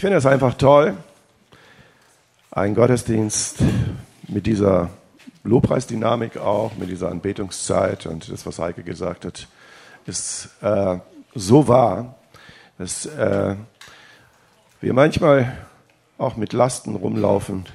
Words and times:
Ich 0.00 0.02
finde 0.02 0.16
es 0.16 0.24
einfach 0.24 0.54
toll, 0.54 0.96
ein 2.50 2.74
Gottesdienst 2.74 3.58
mit 4.28 4.46
dieser 4.46 4.88
Lobpreisdynamik 5.44 6.38
auch, 6.38 6.74
mit 6.78 6.88
dieser 6.88 7.10
Anbetungszeit 7.10 8.06
und 8.06 8.32
das, 8.32 8.46
was 8.46 8.58
Heike 8.58 8.82
gesagt 8.82 9.26
hat, 9.26 9.46
ist 10.06 10.48
äh, 10.62 10.96
so 11.34 11.68
wahr, 11.68 12.14
dass 12.78 13.04
äh, 13.04 13.56
wir 14.80 14.94
manchmal 14.94 15.58
auch 16.16 16.34
mit 16.34 16.54
Lasten 16.54 16.96
rumlaufen, 16.96 17.66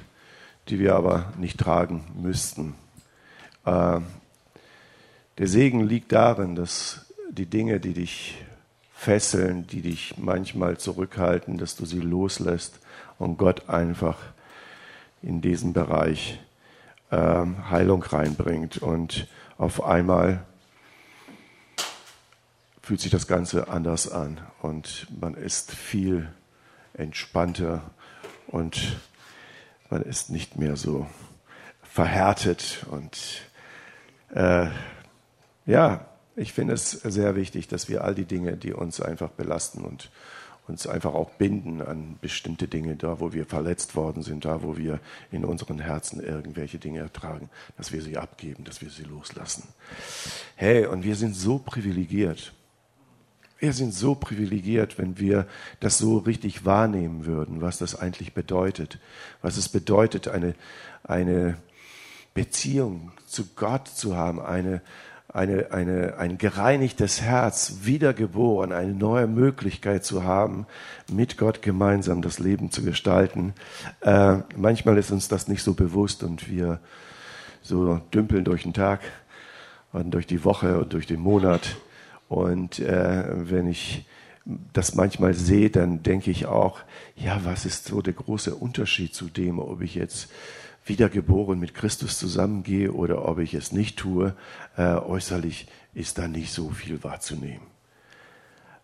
die 0.68 0.80
wir 0.80 0.96
aber 0.96 1.32
nicht 1.38 1.60
tragen 1.60 2.06
müssten. 2.20 2.74
Äh, 3.64 4.00
der 5.38 5.46
Segen 5.46 5.86
liegt 5.86 6.10
darin, 6.10 6.56
dass 6.56 7.06
die 7.30 7.46
Dinge, 7.46 7.78
die 7.78 7.92
dich 7.92 8.36
fesseln, 8.96 9.66
die 9.66 9.82
dich 9.82 10.14
manchmal 10.16 10.78
zurückhalten, 10.78 11.58
dass 11.58 11.76
du 11.76 11.84
sie 11.84 12.00
loslässt 12.00 12.80
und 13.18 13.36
Gott 13.36 13.68
einfach 13.68 14.16
in 15.22 15.42
diesen 15.42 15.74
Bereich 15.74 16.40
äh, 17.10 17.44
Heilung 17.70 18.02
reinbringt. 18.02 18.78
Und 18.78 19.28
auf 19.58 19.84
einmal 19.84 20.44
fühlt 22.82 23.00
sich 23.00 23.10
das 23.10 23.26
Ganze 23.26 23.68
anders 23.68 24.10
an 24.10 24.40
und 24.62 25.06
man 25.20 25.34
ist 25.34 25.72
viel 25.72 26.28
entspannter 26.94 27.82
und 28.46 28.96
man 29.90 30.02
ist 30.02 30.30
nicht 30.30 30.56
mehr 30.56 30.76
so 30.76 31.06
verhärtet 31.82 32.86
und 32.90 33.42
äh, 34.34 34.68
ja, 35.66 36.06
ich 36.36 36.52
finde 36.52 36.74
es 36.74 36.90
sehr 36.90 37.34
wichtig, 37.34 37.66
dass 37.66 37.88
wir 37.88 38.04
all 38.04 38.14
die 38.14 38.26
Dinge, 38.26 38.56
die 38.56 38.72
uns 38.72 39.00
einfach 39.00 39.30
belasten 39.30 39.82
und 39.84 40.10
uns 40.68 40.86
einfach 40.86 41.14
auch 41.14 41.30
binden 41.30 41.80
an 41.80 42.16
bestimmte 42.20 42.68
Dinge, 42.68 42.96
da 42.96 43.20
wo 43.20 43.32
wir 43.32 43.46
verletzt 43.46 43.94
worden 43.94 44.22
sind, 44.22 44.44
da 44.44 44.62
wo 44.62 44.76
wir 44.76 45.00
in 45.30 45.44
unseren 45.44 45.78
Herzen 45.78 46.20
irgendwelche 46.20 46.78
Dinge 46.78 47.00
ertragen, 47.00 47.48
dass 47.76 47.92
wir 47.92 48.02
sie 48.02 48.16
abgeben, 48.16 48.64
dass 48.64 48.82
wir 48.82 48.90
sie 48.90 49.04
loslassen. 49.04 49.68
Hey, 50.56 50.86
und 50.86 51.04
wir 51.04 51.14
sind 51.14 51.36
so 51.36 51.58
privilegiert. 51.58 52.52
Wir 53.58 53.72
sind 53.72 53.94
so 53.94 54.14
privilegiert, 54.14 54.98
wenn 54.98 55.18
wir 55.18 55.46
das 55.80 55.96
so 55.96 56.18
richtig 56.18 56.66
wahrnehmen 56.66 57.24
würden, 57.24 57.62
was 57.62 57.78
das 57.78 57.94
eigentlich 57.98 58.34
bedeutet, 58.34 58.98
was 59.40 59.56
es 59.56 59.68
bedeutet, 59.68 60.28
eine, 60.28 60.54
eine 61.04 61.56
Beziehung 62.34 63.12
zu 63.26 63.46
Gott 63.54 63.88
zu 63.88 64.14
haben, 64.14 64.40
eine, 64.40 64.82
eine, 65.36 65.70
eine, 65.70 66.16
ein 66.16 66.38
gereinigtes 66.38 67.20
Herz, 67.20 67.80
wiedergeboren, 67.82 68.72
eine 68.72 68.94
neue 68.94 69.26
Möglichkeit 69.26 70.02
zu 70.02 70.24
haben, 70.24 70.66
mit 71.12 71.36
Gott 71.36 71.60
gemeinsam 71.60 72.22
das 72.22 72.38
Leben 72.38 72.70
zu 72.70 72.82
gestalten. 72.82 73.52
Äh, 74.00 74.38
manchmal 74.56 74.96
ist 74.96 75.10
uns 75.10 75.28
das 75.28 75.46
nicht 75.46 75.62
so 75.62 75.74
bewusst 75.74 76.22
und 76.22 76.50
wir 76.50 76.80
so 77.60 78.00
dümpeln 78.14 78.44
durch 78.44 78.62
den 78.62 78.72
Tag 78.72 79.00
und 79.92 80.12
durch 80.12 80.26
die 80.26 80.42
Woche 80.42 80.78
und 80.78 80.94
durch 80.94 81.06
den 81.06 81.20
Monat. 81.20 81.76
Und 82.28 82.78
äh, 82.78 83.24
wenn 83.50 83.66
ich 83.68 84.06
das 84.72 84.94
manchmal 84.94 85.34
sehe, 85.34 85.68
dann 85.68 86.02
denke 86.02 86.30
ich 86.30 86.46
auch, 86.46 86.80
ja, 87.14 87.40
was 87.44 87.66
ist 87.66 87.84
so 87.84 88.00
der 88.00 88.14
große 88.14 88.54
Unterschied 88.54 89.14
zu 89.14 89.26
dem, 89.26 89.58
ob 89.58 89.82
ich 89.82 89.96
jetzt 89.96 90.30
wiedergeboren 90.86 91.58
mit 91.58 91.74
Christus 91.74 92.18
zusammengehe 92.18 92.92
oder 92.92 93.26
ob 93.28 93.38
ich 93.38 93.54
es 93.54 93.72
nicht 93.72 93.98
tue, 93.98 94.34
äh, 94.76 94.94
äußerlich 94.94 95.66
ist 95.94 96.18
da 96.18 96.28
nicht 96.28 96.52
so 96.52 96.70
viel 96.70 97.02
wahrzunehmen. 97.02 97.66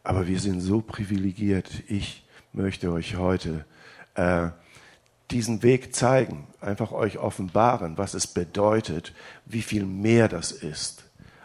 Aber 0.03 0.27
wir 0.27 0.41
sind 0.41 0.61
so 0.61 0.81
privilegiert. 0.81 1.71
Ich 1.87 2.27
möchte 2.53 2.93
euch 2.93 3.17
heute 3.17 3.65
äh, 4.15 4.49
diesen 5.31 5.63
Weg 5.63 5.95
zeigen, 5.95 6.47
einfach 6.61 6.93
euch 6.93 7.19
offenbaren, 7.19 7.97
was 7.99 8.15
es 8.15 8.27
bedeutet, 8.27 9.15
wie 9.47 9.63
viel 9.63 9.87
mehr 9.87 10.29
das 10.29 10.51
ist, 10.53 11.05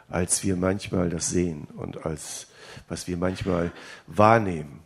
als 0.10 0.44
wir 0.44 0.56
manchmal 0.56 1.10
das 1.10 1.30
sehen 1.30 1.68
und 1.76 2.06
als 2.06 2.48
was 2.88 3.08
wir 3.08 3.18
manchmal 3.18 3.72
wahrnehmen. 4.08 4.82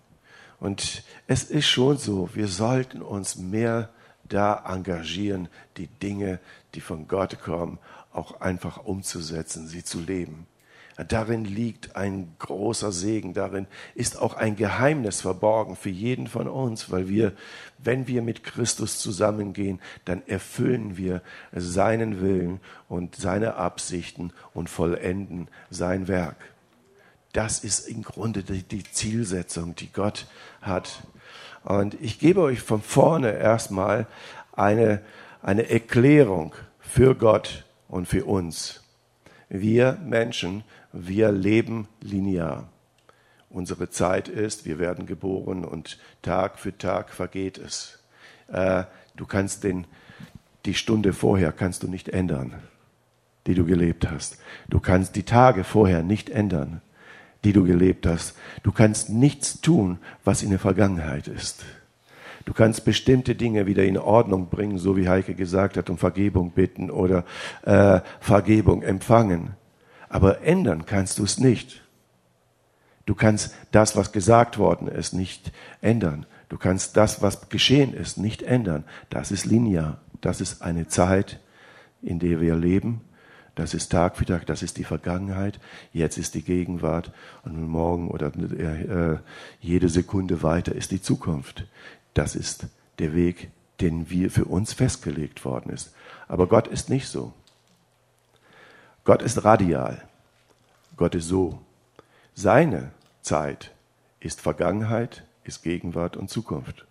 Und 0.60 1.04
es 1.28 1.44
ist 1.44 1.68
schon 1.68 1.98
so, 1.98 2.30
wir 2.34 2.48
sollten 2.48 3.02
uns 3.02 3.36
mehr 3.36 3.90
da 4.32 4.64
engagieren, 4.68 5.50
die 5.78 5.88
Dinge, 5.88 6.40
die 6.74 6.82
von 6.82 7.08
Gott 7.08 7.42
kommen, 7.42 7.80
auch 8.14 8.42
einfach 8.42 8.84
umzusetzen, 8.84 9.68
sie 9.68 9.84
zu 9.84 10.00
leben. 10.00 10.48
Darin 11.08 11.46
liegt 11.46 11.96
ein 11.96 12.36
großer 12.38 12.92
Segen, 12.92 13.34
darin 13.34 13.66
ist 13.96 14.20
auch 14.20 14.36
ein 14.36 14.56
Geheimnis 14.56 15.22
verborgen 15.22 15.76
für 15.76 15.90
jeden 15.90 16.28
von 16.28 16.48
uns, 16.48 16.92
weil 16.92 17.08
wir, 17.08 17.34
wenn 17.78 18.08
wir 18.08 18.22
mit 18.22 18.44
Christus 18.44 19.00
zusammengehen, 19.00 19.80
dann 20.06 20.22
erfüllen 20.28 20.98
wir 20.98 21.22
seinen 21.54 22.22
Willen 22.22 22.60
und 22.88 23.16
seine 23.16 23.56
Absichten 23.56 24.32
und 24.54 24.70
vollenden 24.70 25.48
sein 25.70 26.08
Werk. 26.08 26.36
Das 27.32 27.64
ist 27.64 27.88
im 27.88 28.04
Grunde 28.04 28.44
die, 28.44 28.84
Zielsetzung, 28.84 29.76
die 29.76 29.92
Gott 29.92 30.28
hat 30.62 31.04
und 31.64 31.96
ich 32.02 32.20
gebe 32.20 32.42
euch 32.42 32.62
von 32.62 32.82
vorne 32.82 33.34
erstmal 33.34 34.08
eine, 34.54 35.02
eine 35.42 35.70
Erklärung 35.70 36.56
für 36.80 37.16
Gott 37.16 37.66
und 37.88 38.08
für 38.08 38.26
uns. 38.26 38.84
Wir 39.50 39.98
Menschen, 40.04 40.64
wir 40.92 41.32
leben 41.32 41.88
linear. 42.02 42.70
Unsere 43.50 43.90
Zeit 43.90 44.30
ist, 44.30 44.66
wir 44.66 44.80
werden 44.80 45.06
geboren 45.06 45.66
und 45.66 46.00
Tag 46.22 46.58
für 46.58 46.78
Tag 46.78 47.10
vergeht 47.12 47.58
es. 47.58 48.00
Äh, 48.48 48.86
du 49.16 49.26
kannst 49.26 49.64
den, 49.64 49.86
die 50.66 50.74
Stunde 50.74 51.12
vorher 51.12 51.52
kannst 51.52 51.84
du 51.84 51.88
nicht 51.88 52.10
ändern, 52.10 52.56
die 53.48 53.56
du 53.56 53.66
gelebt 53.66 54.10
hast. 54.10 54.38
Du 54.70 54.80
kannst 54.80 55.16
die 55.16 55.24
Tage 55.24 55.64
vorher 55.64 56.02
nicht 56.02 56.30
ändern 56.30 56.82
die 57.44 57.54
du 57.54 57.64
gelebt 57.64 58.06
hast. 58.06 58.36
Du 58.64 58.72
kannst 58.72 59.10
nichts 59.10 59.62
tun, 59.62 60.00
was 60.24 60.44
in 60.44 60.50
der 60.50 60.60
Vergangenheit 60.60 61.28
ist. 61.28 61.64
Du 62.46 62.54
kannst 62.54 62.86
bestimmte 62.86 63.36
Dinge 63.36 63.68
wieder 63.68 63.84
in 63.84 63.98
Ordnung 63.98 64.50
bringen, 64.50 64.78
so 64.78 64.98
wie 64.98 65.08
Heike 65.08 65.36
gesagt 65.36 65.78
hat, 65.78 65.90
um 65.90 65.98
Vergebung 65.98 66.52
bitten 66.52 66.90
oder 66.90 67.24
äh, 67.64 68.02
Vergebung 68.20 68.82
empfangen. 68.82 69.52
Aber 70.10 70.42
ändern 70.42 70.86
kannst 70.86 71.20
du 71.20 71.24
es 71.24 71.40
nicht. 71.40 71.82
Du 73.06 73.16
kannst 73.16 73.56
das, 73.72 73.96
was 73.96 74.12
gesagt 74.12 74.58
worden 74.58 74.88
ist, 74.88 75.14
nicht 75.14 75.52
ändern. 75.82 76.26
Du 76.50 76.58
kannst 76.58 76.98
das, 76.98 77.22
was 77.22 77.50
geschehen 77.50 77.94
ist, 77.94 78.18
nicht 78.18 78.44
ändern. 78.44 78.84
Das 79.10 79.32
ist 79.32 79.46
linear. 79.46 80.00
Das 80.20 80.42
ist 80.42 80.62
eine 80.62 80.88
Zeit, 80.88 81.40
in 82.02 82.20
der 82.20 82.42
wir 82.42 82.56
leben 82.56 83.02
das 83.56 83.74
ist 83.74 83.92
Tag 83.92 84.16
für 84.18 84.26
Tag, 84.26 84.46
das 84.46 84.64
ist 84.64 84.78
die 84.78 84.84
Vergangenheit, 84.84 85.60
jetzt 85.92 86.18
ist 86.18 86.36
die 86.36 86.42
Gegenwart 86.42 87.12
und 87.44 87.68
morgen 87.68 88.10
oder 88.10 88.32
äh, 88.36 89.18
jede 89.60 89.90
Sekunde 89.90 90.42
weiter 90.42 90.74
ist 90.74 90.92
die 90.92 91.02
Zukunft. 91.02 91.66
Das 92.14 92.36
ist 92.36 92.68
der 93.00 93.14
Weg, 93.14 93.52
den 93.82 94.10
wir 94.10 94.32
für 94.32 94.46
uns 94.46 94.74
festgelegt 94.74 95.44
worden 95.44 95.72
ist. 95.72 95.94
Aber 96.28 96.48
Gott 96.48 96.68
ist 96.68 96.90
nicht 96.90 97.08
so. 97.08 97.34
Gott 99.04 99.22
ist 99.22 99.44
radial. 99.44 100.02
Gott 100.96 101.16
ist 101.16 101.28
so. 101.28 101.60
Seine 102.36 102.92
Zeit 103.22 103.72
ist 104.20 104.40
Vergangenheit, 104.40 105.24
ist 105.44 105.64
Gegenwart 105.64 106.16
und 106.16 106.30
Zukunft. 106.30 106.86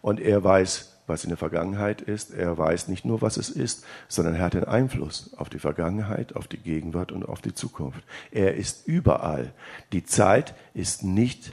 Und 0.00 0.20
er 0.20 0.42
weiß 0.42 0.95
was 1.06 1.24
in 1.24 1.30
der 1.30 1.36
Vergangenheit 1.36 2.00
ist. 2.00 2.32
Er 2.32 2.58
weiß 2.58 2.88
nicht 2.88 3.04
nur, 3.04 3.22
was 3.22 3.36
es 3.36 3.48
ist, 3.48 3.84
sondern 4.08 4.34
er 4.34 4.42
hat 4.42 4.54
den 4.54 4.64
Einfluss 4.64 5.34
auf 5.36 5.48
die 5.48 5.58
Vergangenheit, 5.58 6.34
auf 6.34 6.48
die 6.48 6.58
Gegenwart 6.58 7.12
und 7.12 7.28
auf 7.28 7.40
die 7.40 7.54
Zukunft. 7.54 8.02
Er 8.30 8.54
ist 8.54 8.86
überall. 8.86 9.52
Die 9.92 10.04
Zeit 10.04 10.54
ist 10.74 11.04
nicht 11.04 11.52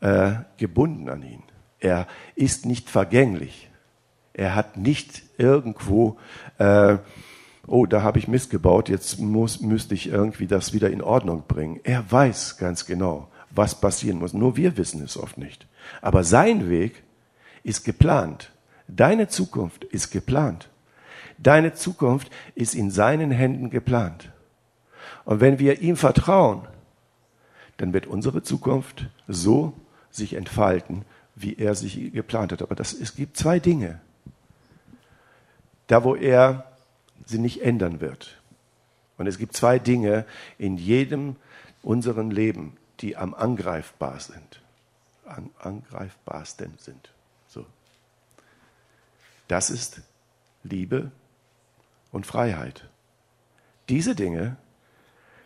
äh, 0.00 0.32
gebunden 0.56 1.08
an 1.08 1.22
ihn. 1.22 1.42
Er 1.80 2.06
ist 2.34 2.66
nicht 2.66 2.90
vergänglich. 2.90 3.70
Er 4.32 4.54
hat 4.54 4.76
nicht 4.76 5.22
irgendwo, 5.36 6.18
äh, 6.58 6.98
oh, 7.66 7.86
da 7.86 8.02
habe 8.02 8.18
ich 8.18 8.28
missgebaut, 8.28 8.88
jetzt 8.88 9.18
muss, 9.18 9.60
müsste 9.60 9.94
ich 9.94 10.08
irgendwie 10.08 10.46
das 10.46 10.72
wieder 10.72 10.90
in 10.90 11.02
Ordnung 11.02 11.44
bringen. 11.46 11.80
Er 11.84 12.10
weiß 12.10 12.56
ganz 12.56 12.86
genau, 12.86 13.28
was 13.50 13.80
passieren 13.80 14.18
muss. 14.18 14.32
Nur 14.32 14.56
wir 14.56 14.76
wissen 14.76 15.02
es 15.02 15.16
oft 15.16 15.38
nicht. 15.38 15.66
Aber 16.00 16.24
sein 16.24 16.68
Weg 16.68 17.02
ist 17.62 17.84
geplant. 17.84 18.50
Deine 18.88 19.28
Zukunft 19.28 19.84
ist 19.84 20.10
geplant. 20.10 20.68
Deine 21.36 21.74
Zukunft 21.74 22.30
ist 22.54 22.74
in 22.74 22.90
seinen 22.90 23.30
Händen 23.30 23.70
geplant. 23.70 24.30
Und 25.24 25.40
wenn 25.40 25.58
wir 25.58 25.80
ihm 25.80 25.96
vertrauen, 25.96 26.66
dann 27.76 27.92
wird 27.92 28.06
unsere 28.06 28.42
Zukunft 28.42 29.06
so 29.28 29.74
sich 30.10 30.34
entfalten, 30.34 31.04
wie 31.36 31.56
er 31.56 31.74
sich 31.74 32.12
geplant 32.12 32.50
hat. 32.50 32.62
Aber 32.62 32.74
das, 32.74 32.92
es 32.92 33.14
gibt 33.14 33.36
zwei 33.36 33.60
Dinge. 33.60 34.00
Da, 35.86 36.02
wo 36.02 36.16
er 36.16 36.64
sie 37.24 37.38
nicht 37.38 37.62
ändern 37.62 38.00
wird. 38.00 38.40
Und 39.16 39.26
es 39.26 39.38
gibt 39.38 39.56
zwei 39.56 39.78
Dinge 39.78 40.24
in 40.58 40.76
jedem 40.76 41.36
unseren 41.82 42.30
Leben, 42.30 42.76
die 43.00 43.16
am 43.16 43.34
angreifbar 43.34 44.18
sind. 44.20 44.60
An, 45.24 45.50
angreifbarsten 45.58 46.74
sind. 46.78 47.10
Das 49.48 49.70
ist 49.70 50.02
Liebe 50.62 51.10
und 52.12 52.26
Freiheit. 52.26 52.88
Diese 53.88 54.14
Dinge 54.14 54.56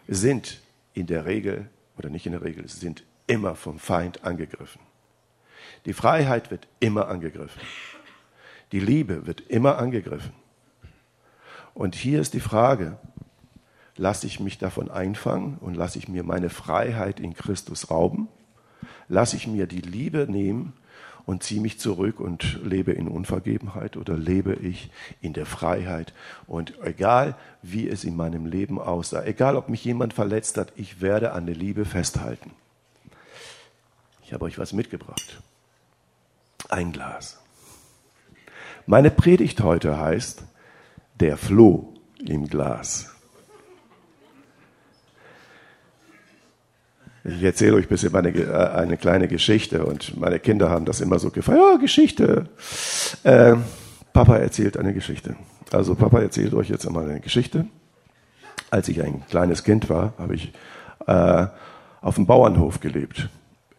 sind 0.08 0.60
in 0.92 1.06
der 1.06 1.24
Regel, 1.24 1.70
oder 1.96 2.10
nicht 2.10 2.26
in 2.26 2.32
der 2.32 2.42
Regel, 2.42 2.68
sind 2.68 3.04
immer 3.26 3.54
vom 3.54 3.78
Feind 3.78 4.24
angegriffen. 4.24 4.80
Die 5.86 5.92
Freiheit 5.92 6.50
wird 6.50 6.66
immer 6.80 7.08
angegriffen. 7.08 7.62
Die 8.72 8.80
Liebe 8.80 9.26
wird 9.26 9.40
immer 9.40 9.78
angegriffen. 9.78 10.32
Und 11.72 11.94
hier 11.94 12.20
ist 12.20 12.34
die 12.34 12.40
Frage, 12.40 12.98
lasse 13.96 14.26
ich 14.26 14.40
mich 14.40 14.58
davon 14.58 14.90
einfangen 14.90 15.58
und 15.58 15.74
lasse 15.74 15.98
ich 15.98 16.08
mir 16.08 16.24
meine 16.24 16.50
Freiheit 16.50 17.20
in 17.20 17.34
Christus 17.34 17.90
rauben? 17.90 18.28
Lasse 19.08 19.36
ich 19.36 19.46
mir 19.46 19.66
die 19.66 19.80
Liebe 19.80 20.26
nehmen 20.28 20.72
und 21.26 21.42
ziehe 21.42 21.60
mich 21.60 21.78
zurück 21.78 22.20
und 22.20 22.60
lebe 22.64 22.92
in 22.92 23.08
Unvergebenheit 23.08 23.96
oder 23.96 24.16
lebe 24.16 24.54
ich 24.54 24.90
in 25.20 25.32
der 25.32 25.46
Freiheit? 25.46 26.12
Und 26.46 26.74
egal, 26.82 27.36
wie 27.62 27.88
es 27.88 28.04
in 28.04 28.16
meinem 28.16 28.46
Leben 28.46 28.80
aussah, 28.80 29.24
egal, 29.24 29.56
ob 29.56 29.68
mich 29.68 29.84
jemand 29.84 30.14
verletzt 30.14 30.58
hat, 30.58 30.72
ich 30.76 31.00
werde 31.00 31.32
an 31.32 31.46
der 31.46 31.54
Liebe 31.54 31.84
festhalten. 31.84 32.50
Ich 34.24 34.32
habe 34.32 34.44
euch 34.44 34.58
was 34.58 34.72
mitgebracht. 34.72 35.42
Ein 36.68 36.92
Glas. 36.92 37.38
Meine 38.86 39.10
Predigt 39.10 39.60
heute 39.60 39.98
heißt 39.98 40.42
Der 41.20 41.36
Floh 41.36 41.94
im 42.18 42.48
Glas. 42.48 43.11
Ich 47.24 47.42
erzähle 47.42 47.76
euch 47.76 47.84
ein 47.84 47.88
bisschen 47.88 48.12
meine, 48.12 48.30
äh, 48.30 48.52
eine 48.52 48.96
kleine 48.96 49.28
Geschichte 49.28 49.84
und 49.84 50.18
meine 50.18 50.40
Kinder 50.40 50.70
haben 50.70 50.84
das 50.84 51.00
immer 51.00 51.18
so 51.18 51.30
gefragt. 51.30 51.58
Ja, 51.58 51.76
Geschichte. 51.76 52.46
Äh, 53.22 53.54
Papa 54.12 54.36
erzählt 54.36 54.76
eine 54.76 54.92
Geschichte. 54.92 55.36
Also 55.70 55.94
Papa 55.94 56.20
erzählt 56.20 56.52
euch 56.54 56.68
jetzt 56.68 56.86
einmal 56.86 57.08
eine 57.08 57.20
Geschichte. 57.20 57.66
Als 58.70 58.88
ich 58.88 59.02
ein 59.02 59.22
kleines 59.30 59.62
Kind 59.62 59.88
war, 59.88 60.14
habe 60.18 60.34
ich 60.34 60.52
äh, 61.06 61.46
auf 62.00 62.16
dem 62.16 62.26
Bauernhof 62.26 62.80
gelebt. 62.80 63.28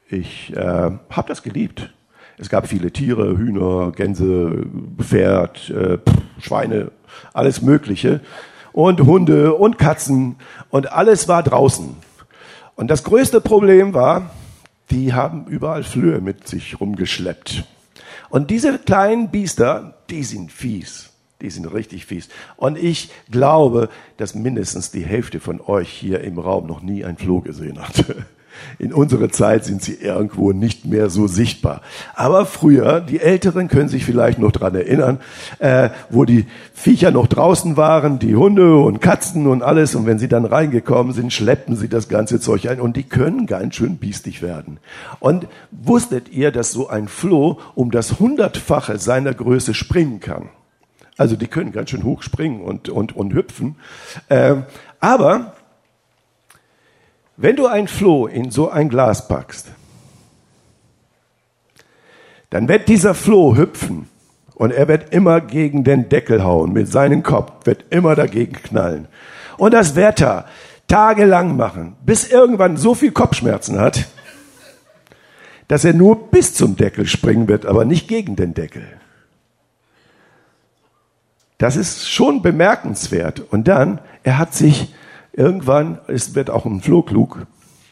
Ich 0.08 0.56
äh, 0.56 0.60
habe 0.60 1.28
das 1.28 1.44
geliebt. 1.44 1.94
Es 2.38 2.50
gab 2.50 2.68
viele 2.68 2.92
Tiere, 2.92 3.38
Hühner, 3.38 3.92
Gänse, 3.92 4.66
Pferd, 4.98 5.70
äh, 5.70 5.98
Schweine, 6.40 6.92
alles 7.34 7.62
Mögliche. 7.62 8.22
Und 8.72 9.02
Hunde 9.02 9.54
und 9.54 9.78
Katzen. 9.78 10.38
Und 10.70 10.92
alles 10.92 11.28
war 11.28 11.44
draußen. 11.44 11.96
Und 12.76 12.90
das 12.90 13.04
größte 13.04 13.42
Problem 13.42 13.94
war, 13.94 14.32
die 14.90 15.14
haben 15.14 15.46
überall 15.48 15.84
Flöhe 15.84 16.22
mit 16.22 16.48
sich 16.48 16.80
rumgeschleppt. 16.80 17.66
Und 18.30 18.50
diese 18.50 18.80
kleinen 18.80 19.30
Biester, 19.30 19.96
die 20.10 20.24
sind 20.24 20.52
fies. 20.52 21.12
Die 21.42 21.50
sind 21.50 21.66
richtig 21.66 22.06
fies. 22.06 22.30
Und 22.56 22.78
ich 22.78 23.12
glaube, 23.30 23.90
dass 24.18 24.34
mindestens 24.34 24.92
die 24.92 25.06
Hälfte 25.06 25.40
von 25.40 25.62
euch 25.62 25.90
hier 25.90 26.22
im 26.22 26.40
Raum 26.40 26.68
noch 26.68 26.82
nie 26.82 27.04
ein 27.04 27.18
Floh 27.18 27.42
gesehen 27.42 27.80
hat. 27.80 28.06
In 28.80 28.94
unserer 28.94 29.30
Zeit 29.30 29.66
sind 29.66 29.82
sie 29.82 29.96
irgendwo 29.96 30.52
nicht 30.52 30.86
mehr 30.86 31.10
so 31.10 31.28
sichtbar. 31.28 31.82
Aber 32.14 32.46
früher, 32.46 33.02
die 33.02 33.20
Älteren 33.20 33.68
können 33.68 33.90
sich 33.90 34.06
vielleicht 34.06 34.40
noch 34.40 34.52
dran 34.52 34.76
erinnern, 34.76 35.20
äh, 35.60 35.90
wo 36.10 36.26
die 36.26 36.46
Viecher 36.74 37.12
noch 37.12 37.28
draußen 37.28 37.78
waren, 37.78 38.20
die 38.20 38.36
Hunde 38.36 38.78
und 38.78 39.02
Katzen 39.02 39.48
und 39.48 39.62
alles. 39.64 39.96
Und 39.96 40.06
wenn 40.06 40.20
sie 40.20 40.28
dann 40.28 40.46
reingekommen 40.46 41.14
sind, 41.14 41.34
schleppten 41.34 41.76
sie 41.76 41.90
das 41.90 42.10
ganze 42.10 42.40
Zeug 42.40 42.68
ein. 42.70 42.80
Und 42.80 42.98
die 42.98 43.04
können 43.04 43.46
ganz 43.46 43.76
schön 43.76 43.98
biestig 43.98 44.42
werden. 44.42 44.80
Und 45.20 45.48
wusstet 45.72 46.30
ihr, 46.30 46.52
dass 46.52 46.72
so 46.72 46.88
ein 46.88 47.08
Floh 47.08 47.60
um 47.76 47.92
das 47.92 48.20
Hundertfache 48.20 48.98
seiner 48.98 49.34
Größe 49.34 49.74
springen 49.74 50.20
kann? 50.20 50.50
Also 51.18 51.36
die 51.36 51.48
können 51.48 51.72
ganz 51.72 51.90
schön 51.90 52.04
hoch 52.04 52.24
springen 52.24 52.62
und, 52.62 52.90
und, 52.90 53.16
und 53.16 53.34
hüpfen. 53.34 53.76
Äh, 54.30 54.56
aber 55.00 55.54
wenn 57.38 57.56
du 57.56 57.68
ein 57.68 57.88
Floh 57.88 58.28
in 58.28 58.52
so 58.52 58.70
ein 58.70 58.90
Glas 58.90 59.28
packst, 59.28 59.68
dann 62.50 62.68
wird 62.68 62.88
dieser 62.88 63.16
Floh 63.16 63.56
hüpfen 63.56 64.08
und 64.54 64.72
er 64.72 64.88
wird 64.88 65.14
immer 65.14 65.42
gegen 65.42 65.84
den 65.84 66.10
Deckel 66.10 66.44
hauen 66.44 66.74
mit 66.74 66.88
seinem 66.92 67.24
Kopf, 67.24 67.66
wird 67.66 67.86
immer 67.90 68.16
dagegen 68.16 68.54
knallen. 68.54 69.08
Und 69.58 69.74
das 69.74 69.96
Wetter 69.96 70.46
tagelang 70.88 71.58
machen, 71.58 71.96
bis 72.06 72.30
irgendwann 72.30 72.78
so 72.78 72.94
viel 72.94 73.12
Kopfschmerzen 73.12 73.80
hat, 73.80 74.06
dass 75.68 75.86
er 75.86 75.94
nur 75.94 76.30
bis 76.30 76.54
zum 76.54 76.76
Deckel 76.76 77.08
springen 77.08 77.48
wird, 77.48 77.66
aber 77.66 77.86
nicht 77.86 78.08
gegen 78.08 78.36
den 78.36 78.54
Deckel. 78.54 78.86
Das 81.58 81.76
ist 81.76 82.12
schon 82.12 82.42
bemerkenswert. 82.42 83.40
Und 83.40 83.68
dann, 83.68 84.00
er 84.24 84.38
hat 84.38 84.54
sich 84.54 84.94
Irgendwann 85.34 86.00
ist, 86.08 86.36
wird 86.36 86.50
auch 86.50 86.66
ein 86.66 86.82
Floh 86.82 87.02
klug 87.02 87.48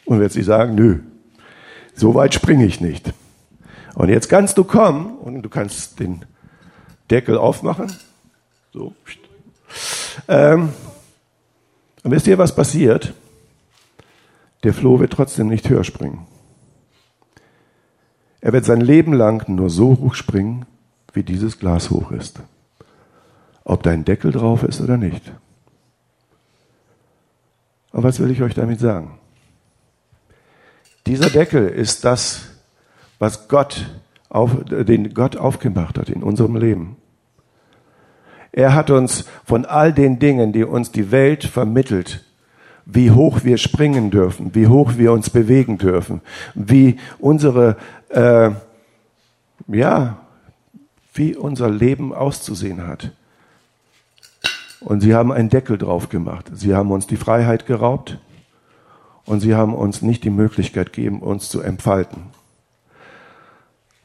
und 0.05 0.19
wird 0.19 0.31
sich 0.31 0.45
sagen, 0.45 0.75
nö, 0.75 0.99
so 1.95 2.13
weit 2.13 2.33
springe 2.33 2.65
ich 2.65 2.79
nicht. 2.79 3.13
Und 3.95 4.09
jetzt 4.09 4.29
kannst 4.29 4.57
du 4.57 4.63
kommen 4.63 5.17
und 5.17 5.41
du 5.41 5.49
kannst 5.49 5.99
den 5.99 6.25
Deckel 7.09 7.37
aufmachen. 7.37 7.91
So. 8.71 8.93
Ähm, 10.27 10.69
und 12.03 12.11
wisst 12.11 12.27
ihr, 12.27 12.37
was 12.37 12.55
passiert? 12.55 13.13
Der 14.63 14.73
Floh 14.73 14.99
wird 14.99 15.11
trotzdem 15.11 15.47
nicht 15.47 15.67
höher 15.67 15.83
springen. 15.83 16.27
Er 18.39 18.53
wird 18.53 18.65
sein 18.65 18.81
Leben 18.81 19.13
lang 19.13 19.47
nur 19.49 19.69
so 19.69 19.97
hoch 19.99 20.15
springen, 20.15 20.65
wie 21.13 21.23
dieses 21.23 21.59
Glas 21.59 21.89
hoch 21.89 22.11
ist. 22.11 22.39
Ob 23.63 23.83
da 23.83 23.91
ein 23.91 24.05
Deckel 24.05 24.31
drauf 24.31 24.63
ist 24.63 24.81
oder 24.81 24.97
nicht. 24.97 25.31
Und 27.91 28.03
was 28.03 28.19
will 28.19 28.31
ich 28.31 28.41
euch 28.41 28.53
damit 28.53 28.79
sagen? 28.79 29.19
Dieser 31.07 31.29
Deckel 31.29 31.67
ist 31.67 32.05
das, 32.05 32.49
was 33.19 33.47
Gott 33.47 33.85
auf, 34.29 34.51
den 34.65 35.13
Gott 35.13 35.35
aufgemacht 35.35 35.97
hat 35.97 36.09
in 36.09 36.23
unserem 36.23 36.55
Leben. 36.55 36.97
Er 38.51 38.73
hat 38.73 38.89
uns 38.89 39.25
von 39.45 39.65
all 39.65 39.93
den 39.93 40.19
Dingen, 40.19 40.51
die 40.51 40.63
uns 40.63 40.91
die 40.91 41.11
Welt 41.11 41.43
vermittelt, 41.43 42.23
wie 42.85 43.11
hoch 43.11 43.43
wir 43.43 43.57
springen 43.57 44.11
dürfen, 44.11 44.53
wie 44.53 44.67
hoch 44.67 44.93
wir 44.97 45.11
uns 45.13 45.29
bewegen 45.29 45.77
dürfen, 45.77 46.21
wie 46.53 46.97
unsere, 47.19 47.77
äh, 48.09 48.51
ja, 49.67 50.17
wie 51.13 51.35
unser 51.35 51.69
Leben 51.69 52.13
auszusehen 52.13 52.85
hat. 52.87 53.11
Und 54.81 55.01
sie 55.01 55.13
haben 55.13 55.31
einen 55.31 55.49
Deckel 55.49 55.77
drauf 55.77 56.09
gemacht. 56.09 56.49
Sie 56.53 56.75
haben 56.75 56.91
uns 56.91 57.07
die 57.07 57.17
Freiheit 57.17 57.65
geraubt 57.65 58.19
und 59.25 59.39
sie 59.39 59.55
haben 59.55 59.75
uns 59.75 60.01
nicht 60.01 60.23
die 60.23 60.31
Möglichkeit 60.31 60.91
gegeben, 60.91 61.21
uns 61.21 61.49
zu 61.49 61.61
entfalten. 61.61 62.23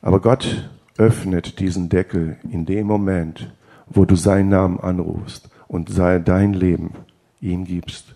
Aber 0.02 0.20
Gott 0.20 0.70
öffnet 0.98 1.58
diesen 1.58 1.88
Deckel 1.88 2.36
in 2.50 2.66
dem 2.66 2.86
Moment, 2.86 3.52
wo 3.86 4.04
du 4.04 4.16
seinen 4.16 4.50
Namen 4.50 4.78
anrufst 4.78 5.48
und 5.66 5.98
dein 5.98 6.52
Leben 6.52 6.92
ihm 7.40 7.64
gibst. 7.64 8.14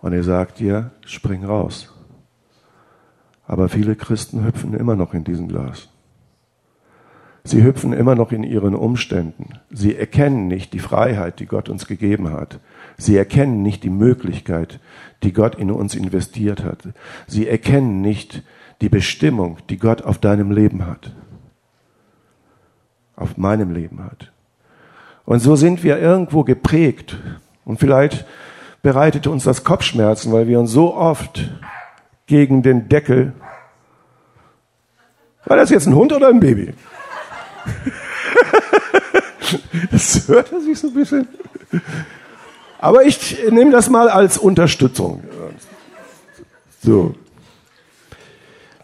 Und 0.00 0.12
er 0.12 0.22
sagt 0.22 0.60
dir, 0.60 0.92
spring 1.04 1.44
raus. 1.44 1.92
Aber 3.46 3.68
viele 3.68 3.96
Christen 3.96 4.44
hüpfen 4.44 4.74
immer 4.74 4.96
noch 4.96 5.14
in 5.14 5.24
diesem 5.24 5.48
Glas. 5.48 5.88
Sie 7.46 7.62
hüpfen 7.62 7.92
immer 7.92 8.16
noch 8.16 8.32
in 8.32 8.42
ihren 8.42 8.74
Umständen. 8.74 9.50
Sie 9.70 9.96
erkennen 9.96 10.48
nicht 10.48 10.72
die 10.72 10.80
Freiheit, 10.80 11.38
die 11.38 11.46
Gott 11.46 11.68
uns 11.68 11.86
gegeben 11.86 12.32
hat. 12.32 12.58
Sie 12.98 13.16
erkennen 13.16 13.62
nicht 13.62 13.84
die 13.84 13.90
Möglichkeit, 13.90 14.80
die 15.22 15.32
Gott 15.32 15.54
in 15.54 15.70
uns 15.70 15.94
investiert 15.94 16.64
hat. 16.64 16.88
Sie 17.28 17.46
erkennen 17.46 18.00
nicht 18.00 18.42
die 18.80 18.88
Bestimmung, 18.88 19.58
die 19.70 19.78
Gott 19.78 20.02
auf 20.02 20.18
deinem 20.18 20.50
Leben 20.50 20.86
hat. 20.86 21.12
Auf 23.14 23.36
meinem 23.36 23.70
Leben 23.70 24.02
hat. 24.02 24.32
Und 25.24 25.38
so 25.38 25.54
sind 25.54 25.84
wir 25.84 25.98
irgendwo 26.00 26.42
geprägt. 26.42 27.16
Und 27.64 27.78
vielleicht 27.78 28.26
bereitet 28.82 29.28
uns 29.28 29.44
das 29.44 29.62
Kopfschmerzen, 29.62 30.32
weil 30.32 30.48
wir 30.48 30.58
uns 30.58 30.72
so 30.72 30.96
oft 30.96 31.48
gegen 32.26 32.64
den 32.64 32.88
Deckel. 32.88 33.34
War 35.44 35.56
das 35.56 35.70
jetzt 35.70 35.86
ein 35.86 35.94
Hund 35.94 36.12
oder 36.12 36.28
ein 36.28 36.40
Baby? 36.40 36.74
das 39.90 40.28
hört 40.28 40.52
er 40.52 40.60
sich 40.60 40.78
so 40.78 40.88
ein 40.88 40.94
bisschen. 40.94 41.28
Aber 42.78 43.04
ich 43.04 43.38
nehme 43.50 43.70
das 43.70 43.90
mal 43.90 44.08
als 44.08 44.38
Unterstützung. 44.38 45.24
So. 46.82 47.14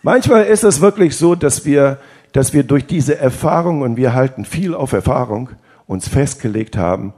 Manchmal 0.03 0.47
ist 0.47 0.65
es 0.65 0.81
wirklich 0.81 1.17
so, 1.17 1.35
dass 1.35 1.65
wir, 1.65 1.99
dass 2.33 2.53
wir 2.53 2.65
durch 2.65 2.87
diese 2.87 3.19
Erfahrung, 3.19 3.83
und 3.83 3.97
wir 3.97 4.15
halten 4.15 4.45
viel 4.45 4.75
auf 4.75 4.93
Erfahrung, 4.93 5.51
uns 5.87 6.09
festgelegt 6.09 6.77
haben, 6.77 7.13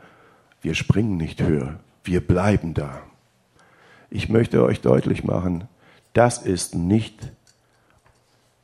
wir 0.61 0.75
springen 0.75 1.16
nicht 1.16 1.42
höher, 1.42 1.76
wir 2.04 2.21
bleiben 2.21 2.75
da. 2.75 3.00
Ich 4.11 4.28
möchte 4.28 4.62
euch 4.62 4.80
deutlich 4.80 5.25
machen, 5.25 5.64
das 6.12 6.38
ist 6.38 6.75
nicht 6.75 7.33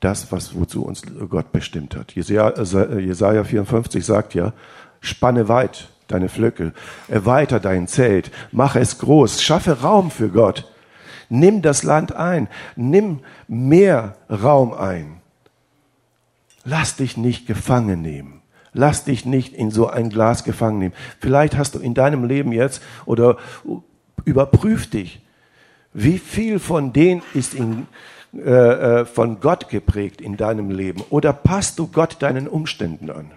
das, 0.00 0.32
was, 0.32 0.54
wozu 0.54 0.84
uns 0.84 1.02
Gott 1.28 1.52
bestimmt 1.52 1.94
hat. 1.94 2.12
Jesaja, 2.12 2.50
äh, 2.50 3.00
Jesaja 3.00 3.44
54 3.44 4.04
sagt 4.04 4.34
ja, 4.34 4.52
spanne 5.00 5.48
weit 5.48 5.88
deine 6.08 6.28
Flöcke, 6.28 6.72
erweiter 7.08 7.60
dein 7.60 7.86
Zelt, 7.86 8.30
mache 8.50 8.80
es 8.80 8.98
groß, 8.98 9.42
schaffe 9.42 9.82
Raum 9.82 10.10
für 10.10 10.30
Gott. 10.30 10.70
Nimm 11.28 11.62
das 11.62 11.84
Land 11.84 12.12
ein, 12.12 12.48
nimm 12.74 13.20
mehr 13.46 14.16
Raum 14.28 14.72
ein. 14.72 15.20
Lass 16.64 16.96
dich 16.96 17.16
nicht 17.16 17.46
gefangen 17.46 18.02
nehmen. 18.02 18.42
Lass 18.72 19.04
dich 19.04 19.24
nicht 19.24 19.54
in 19.54 19.70
so 19.70 19.88
ein 19.88 20.10
Glas 20.10 20.44
gefangen 20.44 20.78
nehmen. 20.78 20.94
Vielleicht 21.20 21.56
hast 21.56 21.74
du 21.74 21.78
in 21.78 21.94
deinem 21.94 22.24
Leben 22.24 22.52
jetzt 22.52 22.82
oder 23.04 23.36
überprüf 24.24 24.88
dich, 24.88 25.20
wie 25.92 26.18
viel 26.18 26.58
von 26.58 26.92
denen 26.92 27.22
ist 27.34 27.54
in, 27.54 27.86
äh, 28.32 29.00
äh, 29.00 29.04
von 29.06 29.40
Gott 29.40 29.68
geprägt 29.68 30.20
in 30.20 30.36
deinem 30.36 30.70
Leben? 30.70 31.02
Oder 31.10 31.32
passt 31.32 31.78
du 31.78 31.88
Gott 31.88 32.16
deinen 32.20 32.46
Umständen 32.46 33.10
an? 33.10 33.32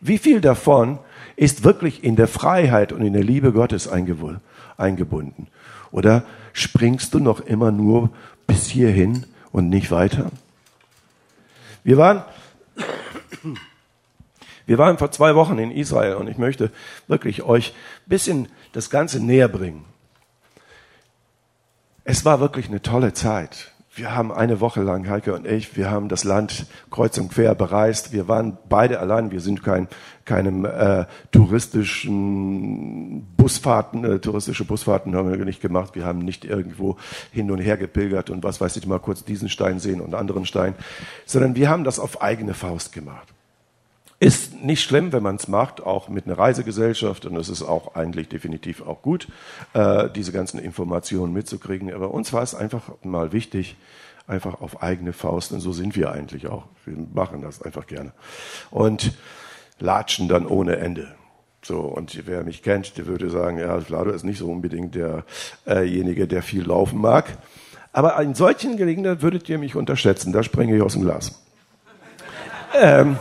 Wie 0.00 0.18
viel 0.18 0.40
davon 0.40 0.98
ist 1.36 1.64
wirklich 1.64 2.02
in 2.02 2.16
der 2.16 2.28
Freiheit 2.28 2.92
und 2.92 3.02
in 3.02 3.12
der 3.12 3.24
Liebe 3.24 3.52
Gottes 3.52 3.88
eingebunden? 3.88 5.48
Oder 5.90 6.22
springst 6.52 7.12
du 7.12 7.18
noch 7.18 7.40
immer 7.40 7.70
nur 7.70 8.10
bis 8.46 8.68
hierhin 8.68 9.26
und 9.52 9.68
nicht 9.68 9.90
weiter? 9.90 10.30
Wir 11.84 11.96
waren, 11.96 12.22
wir 14.66 14.78
waren 14.78 14.98
vor 14.98 15.10
zwei 15.10 15.34
Wochen 15.34 15.58
in 15.58 15.70
Israel 15.70 16.14
und 16.14 16.28
ich 16.28 16.38
möchte 16.38 16.70
wirklich 17.06 17.42
euch 17.42 17.70
ein 17.70 18.08
bisschen 18.08 18.48
das 18.72 18.88
Ganze 18.88 19.20
näher 19.20 19.48
bringen. 19.48 19.84
Es 22.10 22.24
war 22.24 22.40
wirklich 22.40 22.68
eine 22.68 22.80
tolle 22.80 23.12
Zeit. 23.12 23.70
Wir 23.94 24.16
haben 24.16 24.32
eine 24.32 24.60
Woche 24.60 24.80
lang, 24.80 25.10
Heike 25.10 25.34
und 25.34 25.46
ich, 25.46 25.76
wir 25.76 25.90
haben 25.90 26.08
das 26.08 26.24
Land 26.24 26.64
kreuz 26.90 27.18
und 27.18 27.30
quer 27.30 27.54
bereist. 27.54 28.14
Wir 28.14 28.28
waren 28.28 28.56
beide 28.70 29.00
allein. 29.00 29.30
Wir 29.30 29.40
sind 29.40 29.62
kein, 29.62 29.88
keinem 30.24 30.64
äh, 30.64 31.04
touristischen 31.32 33.26
Busfahrten, 33.36 34.04
äh, 34.04 34.20
touristische 34.20 34.64
Busfahrten 34.64 35.14
haben 35.14 35.30
wir 35.30 35.44
nicht 35.44 35.60
gemacht. 35.60 35.96
Wir 35.96 36.06
haben 36.06 36.20
nicht 36.20 36.46
irgendwo 36.46 36.96
hin 37.30 37.50
und 37.50 37.58
her 37.58 37.76
gepilgert 37.76 38.30
und 38.30 38.42
was 38.42 38.58
weiß 38.58 38.78
ich 38.78 38.86
mal 38.86 39.00
kurz 39.00 39.26
diesen 39.26 39.50
Stein 39.50 39.78
sehen 39.78 40.00
und 40.00 40.14
anderen 40.14 40.46
Stein, 40.46 40.76
sondern 41.26 41.56
wir 41.56 41.68
haben 41.68 41.84
das 41.84 41.98
auf 41.98 42.22
eigene 42.22 42.54
Faust 42.54 42.94
gemacht. 42.94 43.28
Ist 44.20 44.64
nicht 44.64 44.82
schlimm, 44.82 45.12
wenn 45.12 45.22
man 45.22 45.36
es 45.36 45.46
macht, 45.46 45.80
auch 45.80 46.08
mit 46.08 46.26
einer 46.26 46.36
Reisegesellschaft. 46.36 47.24
Und 47.24 47.36
es 47.36 47.48
ist 47.48 47.62
auch 47.62 47.94
eigentlich 47.94 48.28
definitiv 48.28 48.82
auch 48.82 49.00
gut, 49.00 49.28
äh, 49.74 50.08
diese 50.10 50.32
ganzen 50.32 50.58
Informationen 50.58 51.32
mitzukriegen. 51.32 51.92
Aber 51.92 52.10
uns 52.12 52.32
war 52.32 52.42
es 52.42 52.54
einfach 52.54 52.90
mal 53.04 53.32
wichtig, 53.32 53.76
einfach 54.26 54.60
auf 54.60 54.82
eigene 54.82 55.12
Faust. 55.12 55.52
Und 55.52 55.60
so 55.60 55.72
sind 55.72 55.94
wir 55.94 56.10
eigentlich 56.10 56.48
auch. 56.48 56.64
Wir 56.84 56.96
machen 57.14 57.42
das 57.42 57.62
einfach 57.62 57.86
gerne. 57.86 58.12
Und 58.70 59.12
latschen 59.78 60.28
dann 60.28 60.46
ohne 60.46 60.76
Ende. 60.76 61.14
So, 61.62 61.80
und 61.80 62.26
wer 62.26 62.44
mich 62.44 62.62
kennt, 62.62 62.98
der 62.98 63.06
würde 63.06 63.30
sagen, 63.30 63.58
ja, 63.58 63.80
Vlado 63.80 64.10
ist 64.10 64.24
nicht 64.24 64.38
so 64.38 64.50
unbedingt 64.50 64.96
derjenige, 64.96 66.26
der 66.26 66.42
viel 66.42 66.64
laufen 66.64 67.00
mag. 67.00 67.38
Aber 67.92 68.20
in 68.20 68.34
solchen 68.34 68.76
Gelegenheiten 68.76 69.22
würdet 69.22 69.48
ihr 69.48 69.58
mich 69.58 69.74
unterschätzen. 69.74 70.32
Da 70.32 70.42
springe 70.42 70.76
ich 70.76 70.82
aus 70.82 70.92
dem 70.92 71.02
Glas. 71.02 71.42
ähm, 72.80 73.18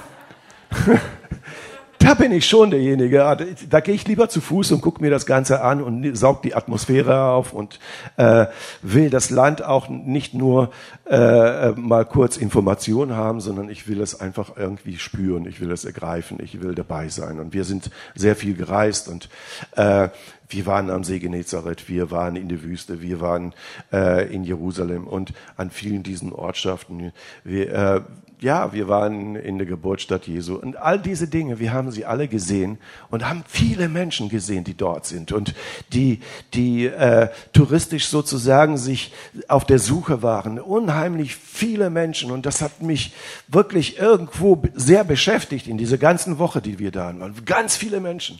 da 2.00 2.13
bin 2.13 2.32
ich 2.32 2.48
schon 2.48 2.72
derjenige. 2.72 3.25
Ah, 3.25 3.36
da 3.36 3.79
gehe 3.79 3.96
ich 3.96 4.08
lieber 4.08 4.29
zu 4.29 4.41
Fuß 4.41 4.72
und 4.72 4.82
gucke 4.82 5.01
mir 5.01 5.10
das 5.10 5.25
Ganze 5.25 5.62
an 5.62 5.82
und 5.82 6.15
saug 6.15 6.41
die 6.41 6.56
Atmosphäre 6.56 7.24
auf 7.24 7.53
und 7.53 7.79
äh, 8.17 8.46
will 8.82 9.10
das 9.10 9.29
Land 9.29 9.63
auch 9.63 9.89
nicht 9.89 10.34
nur 10.34 10.72
äh, 11.10 11.72
mal 11.72 12.06
kurz 12.06 12.38
Informationen 12.38 13.15
haben, 13.15 13.41
sondern 13.41 13.70
ich 13.70 13.88
will 13.88 14.01
es 14.01 14.20
einfach 14.20 14.51
irgendwie 14.56 14.98
spüren. 14.98 15.46
Ich 15.48 15.60
will 15.60 15.72
es 15.72 15.86
ergreifen. 15.86 16.38
Ich 16.41 16.62
will 16.62 16.75
dabei 16.75 17.10
sein. 17.10 17.39
Und 17.39 17.53
wir 17.53 17.63
sind 17.63 17.89
sehr 18.15 18.36
viel 18.36 18.56
gereist 18.56 19.08
und 19.08 19.29
äh, 19.75 20.10
wir 20.50 20.65
waren 20.65 20.89
am 20.89 21.03
See 21.03 21.20
Genezareth, 21.20 21.89
wir 21.89 22.10
waren 22.10 22.38
in 22.38 22.48
der 22.48 22.63
Wüste, 22.63 23.01
wir 23.01 23.20
waren 23.20 23.53
äh, 23.91 24.34
in 24.34 24.46
Jerusalem 24.46 25.06
und 25.06 25.34
an 25.58 25.72
vielen 25.72 26.03
diesen 26.03 26.32
Ortschaften. 26.32 27.12
Wir, 27.44 27.74
äh, 27.74 28.01
ja, 28.39 28.72
wir 28.72 28.88
waren 28.88 29.36
in 29.36 29.58
der 29.58 29.65
Geburtsstadt 29.65 30.27
Jesu 30.27 30.56
und 30.56 30.77
all 30.77 31.00
diese 31.00 31.27
Dinge, 31.27 31.60
wir 31.60 31.74
haben 31.74 31.89
sie 31.91 32.06
alle 32.06 32.27
gesehen 32.27 32.77
und 33.10 33.27
haben 33.27 33.44
viele 33.48 33.89
Menschen 33.89 34.29
gesehen, 34.29 34.63
die 34.63 34.75
dort 34.75 35.08
sind 35.08 35.32
und 35.32 35.56
die, 35.91 36.20
die 36.53 36.86
äh, 36.86 37.29
touristisch 37.53 38.08
sozusagen 38.08 38.77
sich 38.77 39.12
auf 39.48 39.65
der 39.65 39.79
Suche 39.79 40.22
waren. 40.22 40.60
Unheimlich 40.60 41.36
viele 41.36 41.89
Menschen 41.89 42.29
und 42.29 42.46
das 42.46 42.62
hat 42.62 42.82
mich 42.84 43.13
wirklich 43.48 43.98
irgendwo 43.98 44.62
sehr 44.75 45.03
beschäftigt 45.03 45.67
in 45.67 45.79
dieser 45.79 45.98
ganzen 45.98 46.38
Woche, 46.38 46.62
die 46.62 46.77
wir 46.77 46.91
da 46.91 47.08
waren. 47.20 47.34
Ganz 47.46 47.75
viele 47.75 48.00
Menschen, 48.00 48.39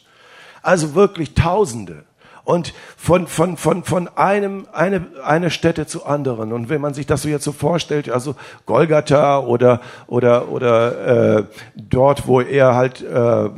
also 0.62 0.94
wirklich 0.94 1.34
Tausende 1.34 2.04
und 2.48 2.72
von, 2.96 3.26
von, 3.26 3.58
von, 3.58 3.84
von 3.84 4.08
einem, 4.16 4.66
eine, 4.72 5.06
eine 5.22 5.50
Stätte 5.50 5.86
zu 5.86 6.06
anderen. 6.06 6.54
Und 6.54 6.70
wenn 6.70 6.80
man 6.80 6.94
sich 6.94 7.04
das 7.04 7.20
so 7.20 7.28
jetzt 7.28 7.44
so 7.44 7.52
vorstellt, 7.52 8.08
also 8.08 8.36
Golgatha 8.64 9.40
oder, 9.40 9.82
oder, 10.06 10.48
oder 10.48 11.40
äh, 11.40 11.44
dort, 11.76 12.26
wo 12.26 12.40
er 12.40 12.74
halt, 12.74 13.02
äh, 13.02 13.50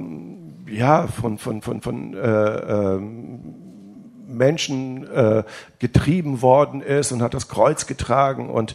ja, 0.72 1.06
von, 1.06 1.38
von, 1.38 1.62
von, 1.62 1.80
von 1.80 2.14
äh, 2.14 2.18
äh, 2.18 3.00
Menschen 4.26 5.08
äh, 5.08 5.44
getrieben 5.78 6.42
worden 6.42 6.80
ist 6.80 7.12
und 7.12 7.22
hat 7.22 7.32
das 7.32 7.46
Kreuz 7.46 7.86
getragen. 7.86 8.50
Und 8.50 8.74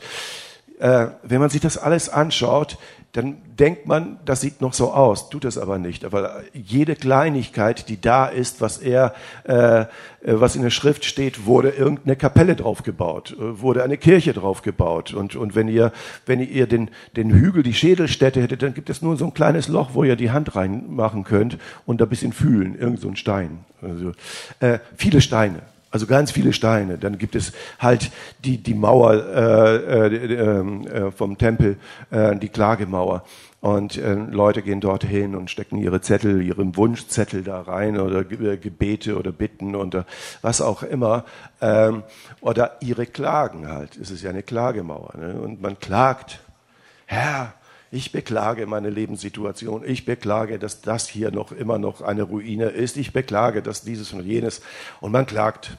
äh, 0.79 1.07
wenn 1.23 1.39
man 1.39 1.49
sich 1.49 1.61
das 1.61 1.77
alles 1.77 2.09
anschaut, 2.09 2.77
dann 3.15 3.37
denkt 3.57 3.87
man, 3.87 4.19
das 4.25 4.41
sieht 4.41 4.59
noch 4.59 4.73
so 4.73 4.91
aus, 4.91 5.29
tut 5.29 5.45
es 5.45 5.57
aber 5.57 5.77
nicht. 5.79 6.03
Aber 6.03 6.41
jede 6.53 6.97
Kleinigkeit, 6.97 7.87
die 7.87 8.01
da 8.01 8.25
ist, 8.25 8.59
was 8.59 8.77
er, 8.77 9.13
äh, 9.45 9.85
was 10.21 10.57
in 10.57 10.63
der 10.63 10.69
Schrift 10.69 11.05
steht, 11.05 11.45
wurde 11.45 11.69
irgendeine 11.69 12.17
Kapelle 12.17 12.57
draufgebaut, 12.57 13.37
äh, 13.39 13.61
wurde 13.61 13.83
eine 13.83 13.97
Kirche 13.97 14.33
draufgebaut. 14.33 15.13
Und, 15.13 15.37
und 15.37 15.55
wenn 15.55 15.69
ihr, 15.69 15.93
wenn 16.25 16.41
ihr 16.41 16.67
den, 16.67 16.89
den 17.15 17.31
Hügel, 17.31 17.63
die 17.63 17.73
Schädelstätte 17.73 18.41
hättet, 18.41 18.63
dann 18.63 18.73
gibt 18.73 18.89
es 18.89 19.01
nur 19.01 19.15
so 19.15 19.23
ein 19.25 19.33
kleines 19.33 19.69
Loch, 19.69 19.91
wo 19.93 20.03
ihr 20.03 20.17
die 20.17 20.31
Hand 20.31 20.57
reinmachen 20.57 21.23
könnt 21.23 21.57
und 21.85 22.01
da 22.01 22.05
ein 22.05 22.09
bisschen 22.09 22.33
fühlen, 22.33 22.77
irgend 22.77 22.99
so 22.99 23.07
ein 23.07 23.15
Stein. 23.15 23.59
Also, 23.81 24.11
äh, 24.59 24.79
viele 24.97 25.21
Steine. 25.21 25.61
Also 25.95 26.07
ganz 26.07 26.29
viele 26.29 26.51
Steine. 26.51 26.97
Dann 26.97 27.17
gibt 27.17 27.35
es 27.37 27.53
halt 27.79 28.11
die, 28.43 28.57
die 28.57 28.73
Mauer 28.73 29.13
äh, 29.13 29.75
äh, 29.77 30.33
ähm, 30.33 30.85
äh, 30.87 31.09
vom 31.09 31.37
Tempel, 31.37 31.77
äh, 32.11 32.35
die 32.35 32.49
Klagemauer. 32.49 33.23
Und 33.61 33.97
äh, 33.97 34.13
Leute 34.13 34.61
gehen 34.61 34.81
dort 34.81 35.05
hin 35.05 35.37
und 35.37 35.49
stecken 35.49 35.77
ihre 35.77 36.01
Zettel, 36.01 36.41
ihren 36.41 36.75
Wunschzettel 36.75 37.45
da 37.45 37.61
rein 37.61 37.97
oder 37.97 38.29
äh, 38.29 38.57
Gebete 38.57 39.17
oder 39.17 39.31
Bitten 39.31 39.73
oder 39.73 40.05
was 40.41 40.59
auch 40.59 40.83
immer. 40.83 41.23
Ähm, 41.61 42.03
oder 42.41 42.75
ihre 42.81 43.05
Klagen 43.05 43.69
halt. 43.69 43.95
Es 43.95 44.11
ist 44.11 44.21
ja 44.21 44.31
eine 44.31 44.43
Klagemauer. 44.43 45.13
Ne? 45.17 45.35
Und 45.35 45.61
man 45.61 45.79
klagt, 45.79 46.41
Herr, 47.05 47.53
ich 47.91 48.11
beklage 48.11 48.65
meine 48.65 48.89
Lebenssituation. 48.89 49.83
Ich 49.85 50.05
beklage, 50.05 50.59
dass 50.59 50.81
das 50.81 51.07
hier 51.07 51.31
noch 51.31 51.51
immer 51.51 51.77
noch 51.77 52.01
eine 52.01 52.23
Ruine 52.23 52.65
ist. 52.65 52.97
Ich 52.97 53.13
beklage, 53.13 53.61
dass 53.61 53.83
dieses 53.83 54.11
und 54.13 54.25
jenes. 54.25 54.61
Und 55.01 55.11
man 55.11 55.25
klagt. 55.25 55.77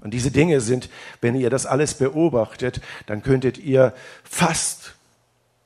Und 0.00 0.12
diese 0.12 0.30
Dinge 0.30 0.60
sind, 0.60 0.90
wenn 1.20 1.34
ihr 1.34 1.50
das 1.50 1.64
alles 1.64 1.94
beobachtet, 1.94 2.80
dann 3.06 3.22
könntet 3.22 3.58
ihr 3.58 3.94
fast 4.24 4.94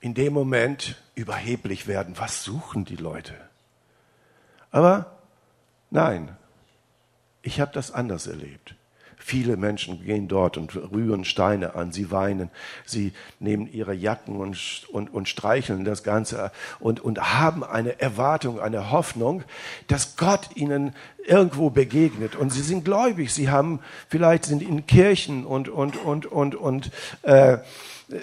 in 0.01 0.15
dem 0.15 0.33
Moment 0.33 0.97
überheblich 1.15 1.87
werden. 1.87 2.15
Was 2.19 2.45
suchen 2.45 2.85
die 2.85 2.97
Leute? 2.97 3.35
Aber 4.71 5.19
nein, 5.91 6.37
ich 7.43 7.61
habe 7.61 7.73
das 7.73 7.91
anders 7.91 8.27
erlebt. 8.27 8.75
Viele 9.29 9.57
Menschen 9.57 10.05
gehen 10.05 10.29
dort 10.29 10.57
und 10.57 10.77
rühren 10.77 11.25
Steine 11.25 11.75
an, 11.75 11.91
sie 11.91 12.13
weinen, 12.13 12.49
sie 12.85 13.13
nehmen 13.41 13.67
ihre 13.67 13.93
Jacken 13.93 14.37
und, 14.37 14.87
und, 14.93 15.13
und 15.13 15.29
streicheln 15.29 15.85
das 15.85 16.05
Ganze 16.05 16.53
und, 16.79 17.01
und 17.01 17.19
haben 17.21 17.65
eine 17.65 18.01
Erwartung, 18.01 18.61
eine 18.61 18.93
Hoffnung, 18.93 19.43
dass 19.89 20.17
Gott 20.17 20.51
ihnen 20.55 20.95
irgendwo 21.27 21.71
begegnet. 21.71 22.37
Und 22.37 22.53
sie 22.53 22.63
sind 22.63 22.85
gläubig, 22.85 23.35
sie 23.35 23.51
haben 23.51 23.81
vielleicht 24.09 24.45
sind 24.45 24.63
in 24.63 24.87
Kirchen 24.87 25.45
und, 25.45 25.69
und, 25.69 25.97
und, 25.97 26.27
und, 26.27 26.55
und 26.55 26.93
äh, 27.23 27.59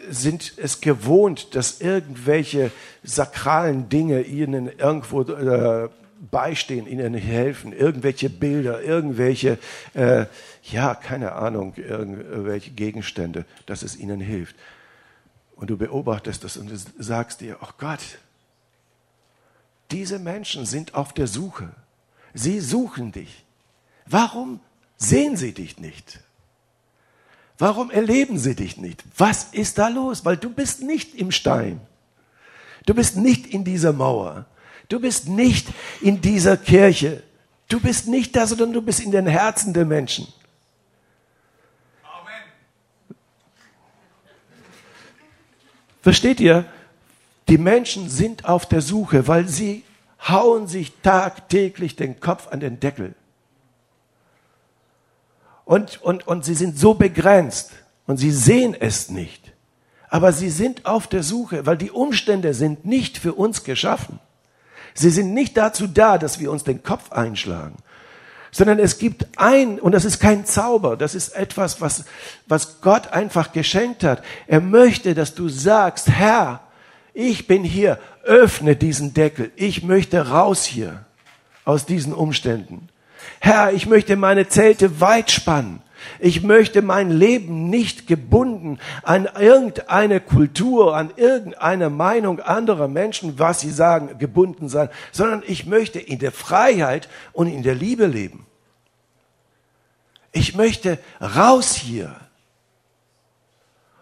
sind 0.09 0.53
es 0.55 0.79
gewohnt, 0.79 1.53
dass 1.53 1.81
irgendwelche 1.81 2.71
sakralen 3.03 3.89
Dinge 3.89 4.21
ihnen 4.21 4.71
irgendwo 4.79 5.23
äh, 5.23 5.89
beistehen, 6.31 6.87
ihnen 6.87 7.13
helfen, 7.13 7.73
irgendwelche 7.73 8.29
Bilder, 8.29 8.81
irgendwelche, 8.81 9.57
äh, 9.93 10.25
ja, 10.71 10.95
keine 10.95 11.33
Ahnung, 11.33 11.73
irgendwelche 11.75 12.71
Gegenstände, 12.71 13.45
dass 13.65 13.83
es 13.83 13.97
ihnen 13.97 14.21
hilft. 14.21 14.55
Und 15.55 15.69
du 15.69 15.77
beobachtest 15.77 16.43
das 16.43 16.57
und 16.57 16.69
du 16.69 16.77
sagst 16.77 17.41
dir, 17.41 17.57
oh 17.61 17.69
Gott, 17.77 17.99
diese 19.91 20.19
Menschen 20.19 20.65
sind 20.65 20.95
auf 20.95 21.13
der 21.13 21.27
Suche. 21.27 21.69
Sie 22.33 22.59
suchen 22.59 23.11
dich. 23.11 23.45
Warum 24.05 24.59
sehen 24.97 25.37
sie 25.37 25.53
dich 25.53 25.79
nicht? 25.79 26.19
Warum 27.57 27.91
erleben 27.91 28.39
sie 28.39 28.55
dich 28.55 28.77
nicht? 28.77 29.03
Was 29.17 29.45
ist 29.51 29.77
da 29.77 29.89
los? 29.89 30.25
Weil 30.25 30.37
du 30.37 30.49
bist 30.49 30.81
nicht 30.81 31.13
im 31.13 31.31
Stein. 31.31 31.79
Du 32.85 32.93
bist 32.93 33.17
nicht 33.17 33.47
in 33.47 33.63
dieser 33.63 33.93
Mauer. 33.93 34.45
Du 34.89 34.99
bist 34.99 35.27
nicht 35.27 35.67
in 36.01 36.21
dieser 36.21 36.57
Kirche. 36.57 37.21
Du 37.67 37.79
bist 37.79 38.07
nicht 38.07 38.35
da, 38.35 38.47
sondern 38.47 38.73
du 38.73 38.81
bist 38.81 38.99
in 38.99 39.11
den 39.11 39.27
Herzen 39.27 39.73
der 39.73 39.85
Menschen. 39.85 40.27
Versteht 46.03 46.41
ihr? 46.41 46.65
Die 47.47 47.57
Menschen 47.57 48.09
sind 48.09 48.45
auf 48.45 48.65
der 48.65 48.81
Suche, 48.81 49.27
weil 49.27 49.47
sie 49.47 49.83
hauen 50.27 50.67
sich 50.67 50.91
tagtäglich 51.01 51.95
den 51.95 52.19
Kopf 52.19 52.49
an 52.49 52.59
den 52.59 52.79
Deckel. 52.81 53.15
Und, 55.65 56.01
und, 56.01 56.27
und 56.27 56.43
sie 56.43 56.55
sind 56.55 56.77
so 56.77 56.93
begrenzt 56.93 57.71
und 58.05 58.17
sie 58.17 58.31
sehen 58.31 58.75
es 58.77 59.09
nicht. 59.09 59.53
Aber 60.09 60.33
sie 60.33 60.49
sind 60.49 60.85
auf 60.85 61.07
der 61.07 61.23
Suche, 61.23 61.65
weil 61.65 61.77
die 61.77 61.89
Umstände 61.89 62.53
sind 62.53 62.85
nicht 62.85 63.17
für 63.17 63.33
uns 63.33 63.63
geschaffen. 63.63 64.19
Sie 64.93 65.09
sind 65.09 65.33
nicht 65.33 65.55
dazu 65.55 65.87
da, 65.87 66.17
dass 66.17 66.39
wir 66.39 66.51
uns 66.51 66.65
den 66.65 66.83
Kopf 66.83 67.13
einschlagen, 67.13 67.77
sondern 68.53 68.79
es 68.79 68.99
gibt 68.99 69.27
ein, 69.35 69.79
und 69.79 69.91
das 69.93 70.05
ist 70.05 70.19
kein 70.19 70.45
Zauber, 70.45 70.95
das 70.95 71.15
ist 71.15 71.29
etwas, 71.35 71.81
was, 71.81 72.05
was 72.47 72.79
Gott 72.81 73.07
einfach 73.11 73.51
geschenkt 73.51 74.03
hat. 74.03 74.23
Er 74.47 74.61
möchte, 74.61 75.15
dass 75.15 75.33
du 75.33 75.49
sagst, 75.49 76.07
Herr, 76.07 76.61
ich 77.13 77.47
bin 77.47 77.63
hier, 77.63 77.99
öffne 78.23 78.75
diesen 78.75 79.13
Deckel, 79.13 79.51
ich 79.55 79.83
möchte 79.83 80.29
raus 80.29 80.63
hier 80.63 81.03
aus 81.65 81.85
diesen 81.85 82.13
Umständen. 82.13 82.89
Herr, 83.39 83.73
ich 83.73 83.87
möchte 83.87 84.15
meine 84.15 84.47
Zelte 84.47 85.01
weit 85.01 85.31
spannen. 85.31 85.81
Ich 86.19 86.43
möchte 86.43 86.81
mein 86.81 87.11
Leben 87.11 87.69
nicht 87.69 88.07
gebunden 88.07 88.79
an 89.03 89.27
irgendeine 89.39 90.19
Kultur, 90.19 90.95
an 90.95 91.11
irgendeine 91.15 91.89
Meinung 91.89 92.39
anderer 92.39 92.87
Menschen, 92.87 93.39
was 93.39 93.61
sie 93.61 93.71
sagen, 93.71 94.17
gebunden 94.17 94.69
sein, 94.69 94.89
sondern 95.11 95.43
ich 95.45 95.65
möchte 95.65 95.99
in 95.99 96.19
der 96.19 96.31
Freiheit 96.31 97.09
und 97.31 97.47
in 97.47 97.63
der 97.63 97.75
Liebe 97.75 98.05
leben. 98.05 98.45
Ich 100.31 100.55
möchte 100.55 100.99
raus 101.21 101.75
hier. 101.75 102.15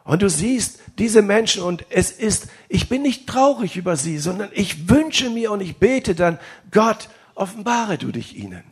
Und 0.03 0.22
du 0.22 0.29
siehst 0.29 0.79
diese 0.98 1.22
Menschen 1.22 1.62
und 1.62 1.86
es 1.89 2.12
ist, 2.12 2.48
ich 2.70 2.89
bin 2.89 3.01
nicht 3.01 3.27
traurig 3.27 3.77
über 3.77 3.96
sie, 3.96 4.17
sondern 4.17 4.50
ich 4.53 4.89
wünsche 4.89 5.29
mir 5.29 5.51
und 5.51 5.62
ich 5.62 5.77
bete 5.77 6.15
dann, 6.15 6.39
Gott, 6.72 7.10
offenbare 7.36 7.98
du 7.98 8.12
dich 8.12 8.36
ihnen. 8.36 8.63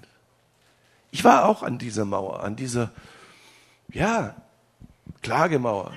Ich 1.12 1.24
war 1.24 1.46
auch 1.46 1.64
an 1.64 1.78
dieser 1.78 2.06
Mauer, 2.06 2.44
an 2.44 2.56
dieser, 2.56 2.92
ja, 3.92 4.36
Klagemauer 5.22 5.92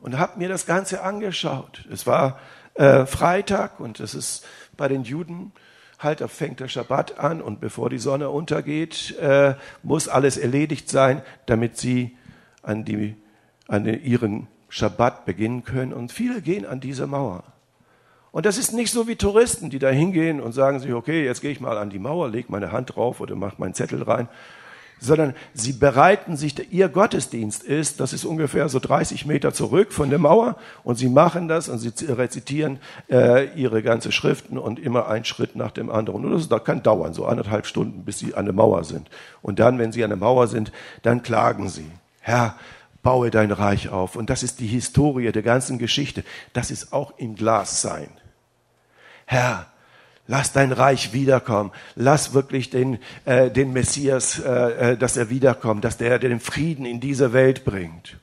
und 0.00 0.18
habe 0.18 0.38
mir 0.38 0.48
das 0.48 0.66
Ganze 0.66 1.02
angeschaut. 1.02 1.86
Es 1.90 2.06
war 2.06 2.38
äh, 2.74 3.06
Freitag 3.06 3.80
und 3.80 4.00
es 4.00 4.14
ist 4.14 4.44
bei 4.76 4.88
den 4.88 5.02
Juden 5.02 5.52
halt, 5.98 6.20
da 6.20 6.28
fängt 6.28 6.60
der 6.60 6.68
Schabbat 6.68 7.18
an 7.18 7.42
und 7.42 7.60
bevor 7.60 7.90
die 7.90 7.98
Sonne 7.98 8.30
untergeht, 8.30 9.16
äh, 9.18 9.54
muss 9.82 10.08
alles 10.08 10.36
erledigt 10.36 10.88
sein, 10.88 11.22
damit 11.46 11.76
sie 11.76 12.16
an, 12.62 12.84
die, 12.84 13.16
an 13.66 13.84
ihren 13.84 14.46
Schabbat 14.68 15.24
beginnen 15.24 15.64
können. 15.64 15.92
Und 15.92 16.12
viele 16.12 16.40
gehen 16.40 16.64
an 16.66 16.80
diese 16.80 17.06
Mauer. 17.06 17.42
Und 18.30 18.46
das 18.46 18.58
ist 18.58 18.72
nicht 18.72 18.92
so 18.92 19.08
wie 19.08 19.16
Touristen, 19.16 19.70
die 19.70 19.78
da 19.78 19.88
hingehen 19.88 20.40
und 20.40 20.52
sagen 20.52 20.78
sich, 20.78 20.92
okay, 20.92 21.24
jetzt 21.24 21.40
gehe 21.40 21.50
ich 21.50 21.60
mal 21.60 21.78
an 21.78 21.90
die 21.90 21.98
Mauer, 21.98 22.28
lege 22.28 22.52
meine 22.52 22.70
Hand 22.70 22.94
drauf 22.94 23.20
oder 23.20 23.34
mache 23.34 23.56
meinen 23.58 23.74
Zettel 23.74 24.02
rein, 24.02 24.28
sondern 25.00 25.34
sie 25.54 25.72
bereiten 25.72 26.36
sich, 26.36 26.72
ihr 26.72 26.88
Gottesdienst 26.88 27.62
ist, 27.62 28.00
das 28.00 28.12
ist 28.12 28.24
ungefähr 28.24 28.68
so 28.68 28.78
30 28.78 29.26
Meter 29.26 29.52
zurück 29.52 29.92
von 29.92 30.10
der 30.10 30.18
Mauer 30.18 30.56
und 30.84 30.96
sie 30.96 31.08
machen 31.08 31.48
das 31.48 31.68
und 31.68 31.78
sie 31.78 31.92
rezitieren 32.06 32.78
äh, 33.10 33.52
ihre 33.54 33.82
ganze 33.82 34.12
Schriften 34.12 34.58
und 34.58 34.78
immer 34.78 35.08
ein 35.08 35.24
Schritt 35.24 35.56
nach 35.56 35.70
dem 35.70 35.90
anderen. 35.90 36.24
Und 36.24 36.32
das, 36.32 36.48
das 36.48 36.64
kann 36.64 36.82
dauern, 36.82 37.14
so 37.14 37.26
anderthalb 37.26 37.66
Stunden, 37.66 38.04
bis 38.04 38.18
sie 38.18 38.34
an 38.34 38.44
der 38.44 38.54
Mauer 38.54 38.84
sind. 38.84 39.08
Und 39.42 39.58
dann, 39.58 39.78
wenn 39.78 39.92
sie 39.92 40.04
an 40.04 40.10
der 40.10 40.18
Mauer 40.18 40.48
sind, 40.48 40.72
dann 41.02 41.22
klagen 41.22 41.68
sie, 41.68 41.90
Herr, 42.20 42.56
baue 43.02 43.30
dein 43.30 43.52
Reich 43.52 43.88
auf. 43.88 44.16
Und 44.16 44.30
das 44.30 44.42
ist 44.42 44.60
die 44.60 44.66
Historie 44.66 45.32
der 45.32 45.42
ganzen 45.42 45.78
Geschichte. 45.78 46.24
Das 46.52 46.70
ist 46.70 46.92
auch 46.92 47.12
im 47.18 47.36
Glas 47.36 47.80
sein. 47.80 48.08
Herr, 49.24 49.66
lass 50.28 50.52
dein 50.52 50.70
Reich 50.70 51.12
wiederkommen. 51.12 51.72
Lass 51.96 52.34
wirklich 52.34 52.70
den, 52.70 52.98
äh, 53.24 53.50
den 53.50 53.72
Messias, 53.72 54.38
äh, 54.38 54.92
äh, 54.92 54.96
dass 54.96 55.16
er 55.16 55.30
wiederkommt, 55.30 55.84
dass 55.84 55.96
der 55.96 56.20
den 56.20 56.38
Frieden 56.38 56.86
in 56.86 57.00
diese 57.00 57.32
Welt 57.32 57.64
bringt. 57.64 58.18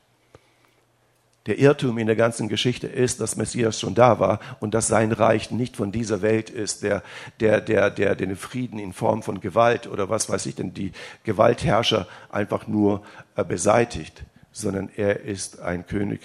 Der 1.47 1.59
Irrtum 1.59 1.97
in 1.97 2.07
der 2.07 2.15
ganzen 2.15 2.47
Geschichte 2.47 2.87
ist, 2.87 3.19
dass 3.19 3.35
Messias 3.35 3.79
schon 3.79 3.93
da 3.93 4.19
war 4.19 4.39
und 4.61 4.73
dass 4.73 4.87
sein 4.87 5.11
Reich 5.11 5.51
nicht 5.51 5.75
von 5.75 5.91
dieser 5.91 6.21
Welt 6.23 6.49
ist, 6.49 6.81
der, 6.81 7.03
der, 7.39 7.59
der, 7.59 7.91
der 7.91 8.15
den 8.15 8.37
Frieden 8.37 8.79
in 8.79 8.93
Form 8.93 9.21
von 9.21 9.41
Gewalt 9.41 9.85
oder 9.85 10.09
was 10.09 10.29
weiß 10.29 10.45
ich 10.45 10.55
denn, 10.55 10.73
die 10.73 10.93
Gewaltherrscher 11.23 12.07
einfach 12.31 12.65
nur 12.65 13.03
äh, 13.35 13.43
beseitigt 13.43 14.23
sondern 14.55 14.89
er 14.95 15.19
ist 15.19 15.59
ein 15.59 15.85
König, 15.85 16.21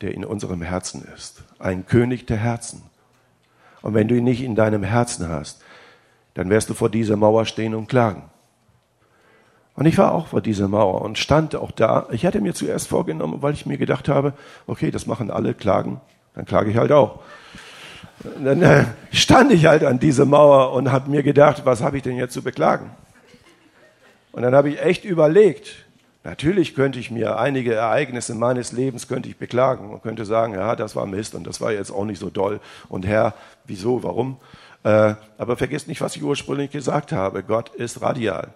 der 0.00 0.14
in 0.14 0.24
unserem 0.24 0.62
Herzen 0.62 1.06
ist. 1.14 1.42
Ein 1.58 1.84
König 1.84 2.26
der 2.26 2.38
Herzen. 2.38 2.82
Und 3.82 3.94
wenn 3.94 4.08
du 4.08 4.16
ihn 4.16 4.24
nicht 4.24 4.42
in 4.42 4.54
deinem 4.54 4.82
Herzen 4.82 5.28
hast, 5.28 5.62
dann 6.34 6.50
wirst 6.50 6.68
du 6.70 6.74
vor 6.74 6.90
dieser 6.90 7.16
Mauer 7.16 7.46
stehen 7.46 7.74
und 7.74 7.88
klagen. 7.88 8.30
Und 9.74 9.86
ich 9.86 9.98
war 9.98 10.12
auch 10.12 10.28
vor 10.28 10.40
dieser 10.40 10.68
Mauer 10.68 11.02
und 11.02 11.18
stand 11.18 11.54
auch 11.54 11.70
da. 11.70 12.06
Ich 12.10 12.24
hatte 12.24 12.40
mir 12.40 12.54
zuerst 12.54 12.88
vorgenommen, 12.88 13.42
weil 13.42 13.52
ich 13.52 13.66
mir 13.66 13.76
gedacht 13.76 14.08
habe, 14.08 14.32
okay, 14.66 14.90
das 14.90 15.06
machen 15.06 15.30
alle, 15.30 15.54
klagen, 15.54 16.00
dann 16.34 16.46
klage 16.46 16.70
ich 16.70 16.76
halt 16.78 16.92
auch. 16.92 17.20
Dann 18.42 18.62
äh, 18.62 18.84
stand 19.12 19.52
ich 19.52 19.66
halt 19.66 19.84
an 19.84 19.98
dieser 19.98 20.24
Mauer 20.24 20.72
und 20.72 20.90
habe 20.90 21.10
mir 21.10 21.22
gedacht, 21.22 21.62
was 21.64 21.82
habe 21.82 21.98
ich 21.98 22.02
denn 22.02 22.16
jetzt 22.16 22.32
zu 22.32 22.42
beklagen? 22.42 22.90
Und 24.32 24.42
dann 24.42 24.54
habe 24.54 24.70
ich 24.70 24.80
echt 24.80 25.04
überlegt, 25.04 25.85
Natürlich 26.26 26.74
könnte 26.74 26.98
ich 26.98 27.12
mir 27.12 27.38
einige 27.38 27.72
Ereignisse 27.74 28.34
meines 28.34 28.72
Lebens 28.72 29.06
könnte 29.06 29.28
ich 29.28 29.36
beklagen 29.36 29.90
und 29.90 30.02
könnte 30.02 30.24
sagen, 30.24 30.54
ja, 30.54 30.74
das 30.74 30.96
war 30.96 31.06
Mist 31.06 31.36
und 31.36 31.46
das 31.46 31.60
war 31.60 31.70
jetzt 31.70 31.92
auch 31.92 32.04
nicht 32.04 32.18
so 32.18 32.30
doll. 32.30 32.58
Und 32.88 33.06
Herr, 33.06 33.32
wieso, 33.64 34.02
warum? 34.02 34.38
Äh, 34.82 35.14
aber 35.38 35.56
vergiss 35.56 35.86
nicht, 35.86 36.00
was 36.00 36.16
ich 36.16 36.24
ursprünglich 36.24 36.72
gesagt 36.72 37.12
habe. 37.12 37.44
Gott 37.44 37.68
ist 37.76 38.02
radial. 38.02 38.54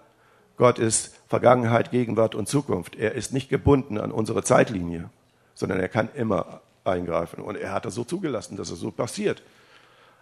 Gott 0.57 0.79
ist 0.79 1.15
Vergangenheit, 1.29 1.91
Gegenwart 1.91 2.35
und 2.35 2.49
Zukunft. 2.49 2.97
Er 2.97 3.13
ist 3.13 3.31
nicht 3.31 3.47
gebunden 3.47 3.97
an 3.97 4.11
unsere 4.11 4.43
Zeitlinie, 4.43 5.09
sondern 5.53 5.79
er 5.79 5.87
kann 5.87 6.09
immer 6.13 6.59
eingreifen. 6.83 7.41
Und 7.41 7.55
er 7.55 7.71
hat 7.71 7.85
das 7.85 7.95
so 7.95 8.03
zugelassen, 8.03 8.57
dass 8.57 8.69
es 8.69 8.81
so 8.81 8.91
passiert. 8.91 9.43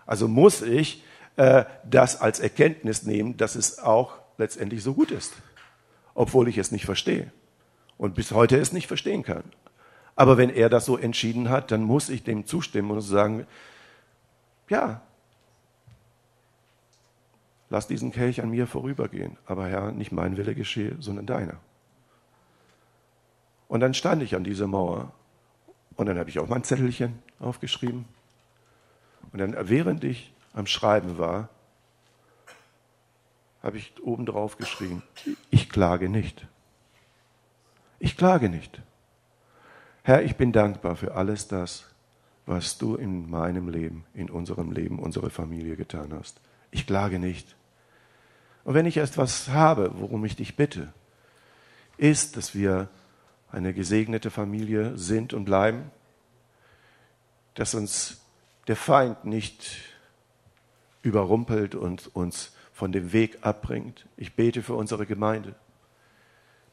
Also 0.06 0.28
muss 0.28 0.62
ich 0.62 1.04
äh, 1.36 1.64
das 1.84 2.22
als 2.22 2.40
Erkenntnis 2.40 3.02
nehmen, 3.02 3.38
dass 3.38 3.56
es 3.56 3.80
auch 3.80 4.14
letztendlich 4.38 4.84
so 4.84 4.94
gut 4.94 5.10
ist, 5.10 5.34
obwohl 6.14 6.48
ich 6.48 6.60
es 6.60 6.72
nicht 6.72 6.86
verstehe 6.86 7.32
und 8.00 8.16
bis 8.16 8.32
heute 8.32 8.58
es 8.58 8.72
nicht 8.72 8.88
verstehen 8.88 9.22
kann. 9.22 9.44
Aber 10.16 10.38
wenn 10.38 10.50
er 10.50 10.70
das 10.70 10.86
so 10.86 10.98
entschieden 10.98 11.50
hat, 11.50 11.70
dann 11.70 11.84
muss 11.84 12.10
ich 12.10 12.24
dem 12.24 12.48
zustimmen 12.48 12.90
und 12.92 13.02
sagen, 13.02 13.46
ja, 14.70 15.02
lass 17.70 17.88
diesen 17.88 18.12
Kelch 18.12 18.42
an 18.42 18.50
mir 18.50 18.66
vorübergehen, 18.68 19.38
aber 19.46 19.68
Herr, 19.68 19.92
nicht 19.92 20.12
mein 20.12 20.38
Wille 20.38 20.56
geschehe, 20.56 20.96
sondern 21.00 21.28
deiner. 21.28 21.58
Und 23.68 23.82
dann 23.82 23.94
stand 23.94 24.24
ich 24.24 24.36
an 24.36 24.44
dieser 24.44 24.66
Mauer 24.66 25.12
und 25.96 26.08
dann 26.08 26.18
habe 26.18 26.30
ich 26.30 26.40
auch 26.40 26.48
mein 26.48 26.64
Zettelchen 26.64 27.20
aufgeschrieben. 27.40 28.06
Und 29.32 29.40
dann, 29.40 29.56
während 29.70 30.04
ich 30.04 30.34
am 30.54 30.66
Schreiben 30.66 31.18
war, 31.18 31.50
habe 33.62 33.78
ich 33.78 33.94
oben 34.02 34.26
drauf 34.26 34.58
geschrieben, 34.58 35.04
ich 35.50 35.70
klage 35.70 36.08
nicht. 36.08 36.48
Ich 38.00 38.16
klage 38.16 38.50
nicht. 38.50 38.82
Herr, 40.04 40.24
ich 40.24 40.38
bin 40.38 40.52
dankbar 40.52 40.96
für 40.96 41.16
alles 41.16 41.48
das, 41.48 41.86
was 42.46 42.78
du 42.78 42.96
in 42.96 43.30
meinem 43.30 43.70
Leben, 43.70 44.06
in 44.14 44.30
unserem 44.30 44.72
Leben, 44.72 44.98
unsere 44.98 45.30
Familie 45.30 45.76
getan 45.76 46.14
hast. 46.14 46.40
Ich 46.72 46.88
klage 46.88 47.20
nicht. 47.20 47.56
Und 48.64 48.74
wenn 48.74 48.86
ich 48.86 48.98
etwas 48.98 49.50
habe, 49.50 49.92
worum 49.96 50.26
ich 50.26 50.36
dich 50.36 50.56
bitte, 50.56 50.94
ist, 51.98 52.38
dass 52.38 52.56
wir 52.56 52.88
eine 53.52 53.74
gesegnete 53.74 54.32
Familie 54.32 54.98
sind 54.98 55.34
und 55.34 55.46
bleiben, 55.46 55.92
dass 57.56 57.74
uns 57.74 58.22
der 58.68 58.76
Feind 58.76 59.26
nicht 59.26 59.78
überrumpelt 61.02 61.76
und 61.76 62.16
uns 62.16 62.56
von 62.72 62.92
dem 62.92 63.12
Weg 63.12 63.40
abbringt. 63.42 64.06
Ich 64.16 64.36
bete 64.36 64.64
für 64.64 64.76
unsere 64.76 65.06
Gemeinde 65.06 65.56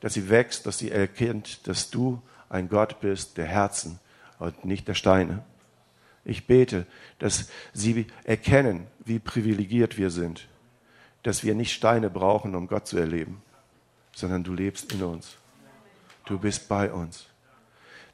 dass 0.06 0.14
sie 0.14 0.30
wächst, 0.30 0.66
dass 0.66 0.78
sie 0.78 0.92
erkennt, 0.92 1.66
dass 1.66 1.90
du 1.90 2.22
ein 2.48 2.68
Gott 2.68 3.00
bist 3.00 3.38
der 3.38 3.46
Herzen 3.46 3.98
und 4.38 4.64
nicht 4.64 4.86
der 4.86 4.94
Steine. 4.94 5.42
Ich 6.24 6.46
bete, 6.46 6.86
dass 7.18 7.48
sie 7.72 8.06
erkennen, 8.22 8.86
wie 9.04 9.18
privilegiert 9.18 9.98
wir 9.98 10.10
sind, 10.10 10.46
dass 11.24 11.42
wir 11.42 11.56
nicht 11.56 11.72
Steine 11.72 12.08
brauchen, 12.08 12.54
um 12.54 12.68
Gott 12.68 12.86
zu 12.86 12.96
erleben, 12.96 13.42
sondern 14.14 14.44
du 14.44 14.54
lebst 14.54 14.92
in 14.92 15.02
uns. 15.02 15.38
Du 16.24 16.38
bist 16.38 16.68
bei 16.68 16.92
uns. 16.92 17.26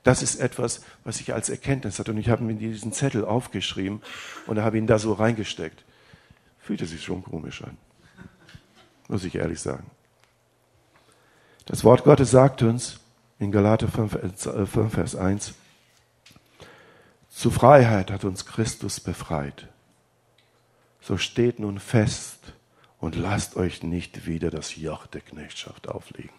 Das 0.02 0.22
ist 0.22 0.36
etwas, 0.36 0.86
was 1.04 1.20
ich 1.20 1.34
als 1.34 1.50
Erkenntnis 1.50 1.98
hatte. 1.98 2.12
Und 2.12 2.16
ich 2.16 2.30
habe 2.30 2.42
mir 2.42 2.54
diesen 2.54 2.94
Zettel 2.94 3.22
aufgeschrieben 3.22 4.00
und 4.46 4.58
habe 4.60 4.78
ihn 4.78 4.86
da 4.86 4.98
so 4.98 5.12
reingesteckt. 5.12 5.84
Fühlte 6.58 6.86
sich 6.86 7.04
schon 7.04 7.22
komisch 7.22 7.62
an. 7.62 7.76
Muss 9.08 9.24
ich 9.24 9.34
ehrlich 9.34 9.60
sagen. 9.60 9.90
Das 11.66 11.84
Wort 11.84 12.04
Gottes 12.04 12.30
sagt 12.30 12.62
uns 12.62 12.98
in 13.38 13.52
Galater 13.52 13.88
5, 13.88 14.18
5 14.42 14.76
äh, 14.76 14.88
Vers 14.88 15.16
1, 15.16 15.54
zu 17.30 17.50
Freiheit 17.50 18.10
hat 18.10 18.24
uns 18.24 18.46
Christus 18.46 19.00
befreit. 19.00 19.68
So 21.00 21.16
steht 21.16 21.58
nun 21.58 21.80
fest 21.80 22.38
und 22.98 23.16
lasst 23.16 23.56
euch 23.56 23.82
nicht 23.82 24.26
wieder 24.26 24.50
das 24.50 24.76
Joch 24.76 25.06
der 25.06 25.22
Knechtschaft 25.22 25.88
auflegen. 25.88 26.30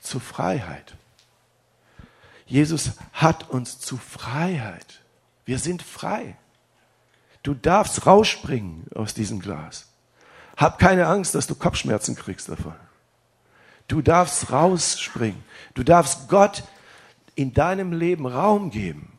Zu 0.00 0.20
Freiheit. 0.20 0.94
Jesus 2.46 2.92
hat 3.12 3.50
uns 3.50 3.80
zu 3.80 3.96
Freiheit. 3.96 5.02
Wir 5.44 5.58
sind 5.58 5.82
frei. 5.82 6.36
Du 7.42 7.54
darfst 7.54 8.06
rausspringen 8.06 8.86
aus 8.94 9.14
diesem 9.14 9.40
Glas. 9.40 9.88
Hab 10.56 10.78
keine 10.78 11.06
Angst, 11.06 11.34
dass 11.34 11.46
du 11.46 11.54
Kopfschmerzen 11.54 12.14
kriegst 12.14 12.48
davon. 12.48 12.74
Du 13.88 14.02
darfst 14.02 14.50
rausspringen. 14.50 15.42
Du 15.74 15.82
darfst 15.82 16.28
Gott 16.28 16.64
in 17.34 17.54
deinem 17.54 17.92
Leben 17.92 18.26
Raum 18.26 18.70
geben. 18.70 19.12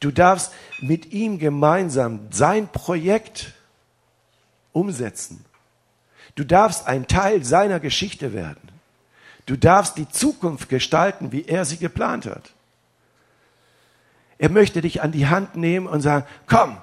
Du 0.00 0.10
darfst 0.10 0.52
mit 0.80 1.12
ihm 1.12 1.38
gemeinsam 1.38 2.28
sein 2.30 2.68
Projekt 2.68 3.52
umsetzen. 4.72 5.44
Du 6.34 6.44
darfst 6.44 6.86
ein 6.86 7.06
Teil 7.06 7.44
seiner 7.44 7.78
Geschichte 7.78 8.32
werden. 8.32 8.70
Du 9.46 9.56
darfst 9.56 9.98
die 9.98 10.08
Zukunft 10.08 10.68
gestalten, 10.68 11.32
wie 11.32 11.44
er 11.44 11.64
sie 11.64 11.76
geplant 11.76 12.26
hat. 12.26 12.52
Er 14.38 14.48
möchte 14.48 14.80
dich 14.80 15.02
an 15.02 15.12
die 15.12 15.26
Hand 15.28 15.56
nehmen 15.56 15.86
und 15.86 16.00
sagen, 16.00 16.26
komm, 16.46 16.78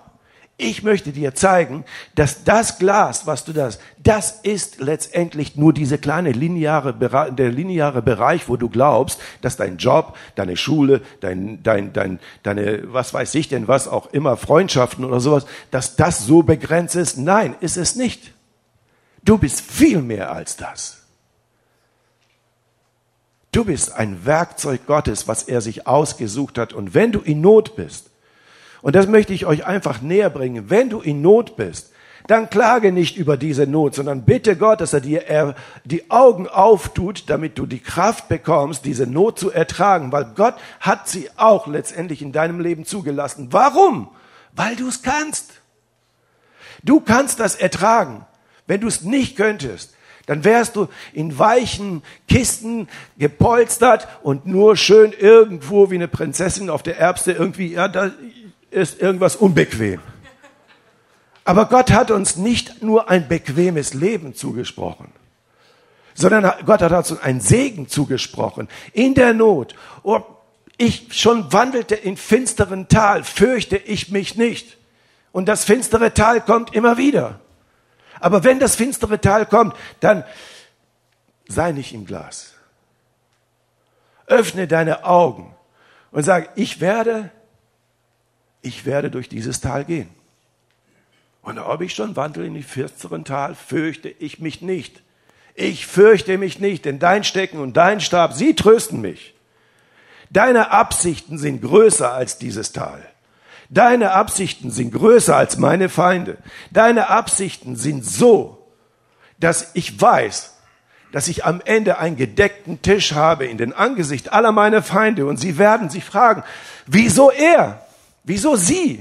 ich 0.59 0.83
möchte 0.83 1.13
dir 1.13 1.33
zeigen, 1.33 1.85
dass 2.15 2.43
das 2.43 2.79
Glas, 2.79 3.25
was 3.25 3.45
du 3.45 3.53
das, 3.53 3.79
das 3.97 4.31
ist 4.43 4.81
letztendlich 4.81 5.55
nur 5.55 5.71
diese 5.71 5.97
kleine 5.97 6.33
lineare, 6.33 6.93
der 6.93 7.49
lineare 7.49 8.01
Bereich, 8.01 8.49
wo 8.49 8.57
du 8.57 8.67
glaubst, 8.67 9.21
dass 9.41 9.55
dein 9.55 9.77
Job, 9.77 10.17
deine 10.35 10.57
Schule, 10.57 11.01
dein, 11.21 11.63
dein, 11.63 11.93
dein, 11.93 12.19
deine, 12.43 12.93
was 12.93 13.13
weiß 13.13 13.35
ich 13.35 13.47
denn, 13.47 13.69
was 13.69 13.87
auch 13.87 14.07
immer, 14.11 14.35
Freundschaften 14.35 15.05
oder 15.05 15.21
sowas, 15.21 15.45
dass 15.71 15.95
das 15.95 16.25
so 16.25 16.43
begrenzt 16.43 16.97
ist. 16.97 17.17
Nein, 17.17 17.55
ist 17.61 17.77
es 17.77 17.95
nicht. 17.95 18.33
Du 19.23 19.37
bist 19.37 19.61
viel 19.61 20.01
mehr 20.01 20.33
als 20.33 20.57
das. 20.57 21.03
Du 23.53 23.63
bist 23.63 23.93
ein 23.93 24.25
Werkzeug 24.25 24.85
Gottes, 24.85 25.29
was 25.29 25.43
er 25.43 25.61
sich 25.61 25.87
ausgesucht 25.87 26.57
hat. 26.57 26.73
Und 26.73 26.93
wenn 26.93 27.13
du 27.13 27.21
in 27.21 27.39
Not 27.39 27.77
bist, 27.77 28.08
und 28.81 28.95
das 28.95 29.07
möchte 29.07 29.33
ich 29.33 29.45
euch 29.45 29.65
einfach 29.65 30.01
näher 30.01 30.29
bringen. 30.29 30.69
Wenn 30.69 30.89
du 30.89 31.01
in 31.01 31.21
Not 31.21 31.55
bist, 31.55 31.91
dann 32.27 32.49
klage 32.49 32.91
nicht 32.91 33.17
über 33.17 33.37
diese 33.37 33.65
Not, 33.65 33.95
sondern 33.95 34.23
bitte 34.23 34.55
Gott, 34.55 34.81
dass 34.81 34.93
er 34.93 35.01
dir 35.01 35.55
die 35.83 36.11
Augen 36.11 36.47
auftut, 36.47 37.23
damit 37.27 37.57
du 37.57 37.65
die 37.65 37.79
Kraft 37.79 38.27
bekommst, 38.27 38.85
diese 38.85 39.07
Not 39.07 39.39
zu 39.39 39.51
ertragen, 39.51 40.11
weil 40.11 40.25
Gott 40.35 40.55
hat 40.79 41.07
sie 41.09 41.29
auch 41.37 41.65
letztendlich 41.65 42.21
in 42.21 42.31
deinem 42.31 42.59
Leben 42.59 42.85
zugelassen. 42.85 43.47
Warum? 43.51 44.09
Weil 44.53 44.75
du 44.75 44.87
es 44.87 45.01
kannst. 45.01 45.53
Du 46.83 46.99
kannst 46.99 47.39
das 47.39 47.55
ertragen. 47.55 48.25
Wenn 48.67 48.81
du 48.81 48.87
es 48.87 49.01
nicht 49.01 49.35
könntest, 49.35 49.95
dann 50.27 50.43
wärst 50.43 50.75
du 50.75 50.87
in 51.13 51.39
weichen 51.39 52.03
Kisten 52.27 52.87
gepolstert 53.17 54.07
und 54.21 54.45
nur 54.45 54.77
schön 54.77 55.11
irgendwo 55.17 55.89
wie 55.89 55.95
eine 55.95 56.07
Prinzessin 56.07 56.69
auf 56.69 56.83
der 56.83 56.99
Erbste 56.99 57.31
irgendwie, 57.31 57.73
ja, 57.73 57.87
da, 57.87 58.11
ist 58.71 59.01
irgendwas 59.01 59.35
unbequem. 59.35 60.01
Aber 61.45 61.65
Gott 61.65 61.91
hat 61.91 62.11
uns 62.11 62.35
nicht 62.35 62.83
nur 62.83 63.09
ein 63.09 63.27
bequemes 63.27 63.93
Leben 63.93 64.35
zugesprochen, 64.35 65.11
sondern 66.13 66.53
Gott 66.65 66.81
hat 66.81 66.91
uns 66.91 67.19
einen 67.19 67.41
Segen 67.41 67.87
zugesprochen. 67.87 68.67
In 68.93 69.15
der 69.15 69.33
Not, 69.33 69.73
ob 70.03 70.43
ich 70.77 71.07
schon 71.11 71.51
wandelte 71.51 71.95
in 71.95 72.17
finsteren 72.17 72.87
Tal, 72.87 73.23
fürchte 73.23 73.77
ich 73.77 74.11
mich 74.11 74.35
nicht. 74.35 74.77
Und 75.31 75.47
das 75.47 75.65
finstere 75.65 76.13
Tal 76.13 76.41
kommt 76.41 76.75
immer 76.75 76.97
wieder. 76.97 77.39
Aber 78.19 78.43
wenn 78.43 78.59
das 78.59 78.75
finstere 78.75 79.19
Tal 79.19 79.45
kommt, 79.45 79.75
dann 79.99 80.23
sei 81.47 81.71
nicht 81.71 81.93
im 81.93 82.05
Glas. 82.05 82.53
Öffne 84.27 84.67
deine 84.67 85.05
Augen 85.05 85.55
und 86.11 86.23
sag, 86.23 86.51
ich 86.55 86.79
werde 86.79 87.31
ich 88.61 88.85
werde 88.85 89.09
durch 89.09 89.29
dieses 89.29 89.61
Tal 89.61 89.85
gehen. 89.85 90.09
Und 91.41 91.57
ob 91.59 91.81
ich 91.81 91.93
schon 91.93 92.15
wandle 92.15 92.45
in 92.45 92.53
die 92.53 92.63
finsteren 92.63 93.25
Tal, 93.25 93.55
fürchte 93.55 94.09
ich 94.09 94.39
mich 94.39 94.61
nicht. 94.61 95.01
Ich 95.55 95.87
fürchte 95.87 96.37
mich 96.37 96.59
nicht, 96.59 96.85
denn 96.85 96.99
dein 96.99 97.23
Stecken 97.23 97.59
und 97.59 97.75
dein 97.75 98.01
Stab, 98.01 98.33
sie 98.33 98.55
trösten 98.55 99.01
mich. 99.01 99.33
Deine 100.29 100.71
Absichten 100.71 101.37
sind 101.37 101.61
größer 101.61 102.13
als 102.13 102.37
dieses 102.37 102.71
Tal. 102.71 103.03
Deine 103.69 104.11
Absichten 104.11 104.71
sind 104.71 104.91
größer 104.91 105.35
als 105.35 105.57
meine 105.57 105.89
Feinde. 105.89 106.37
Deine 106.71 107.09
Absichten 107.09 107.75
sind 107.75 108.05
so, 108.05 108.67
dass 109.39 109.71
ich 109.73 109.99
weiß, 109.99 110.55
dass 111.11 111.27
ich 111.27 111.45
am 111.45 111.61
Ende 111.65 111.97
einen 111.97 112.15
gedeckten 112.15 112.81
Tisch 112.81 113.13
habe 113.13 113.45
in 113.45 113.57
den 113.57 113.73
Angesicht 113.73 114.31
aller 114.31 114.51
meiner 114.51 114.83
Feinde 114.83 115.25
und 115.25 115.37
sie 115.37 115.57
werden 115.57 115.89
sich 115.89 116.03
fragen, 116.03 116.43
wieso 116.85 117.31
er? 117.31 117.85
Wieso 118.23 118.55
sie? 118.55 118.99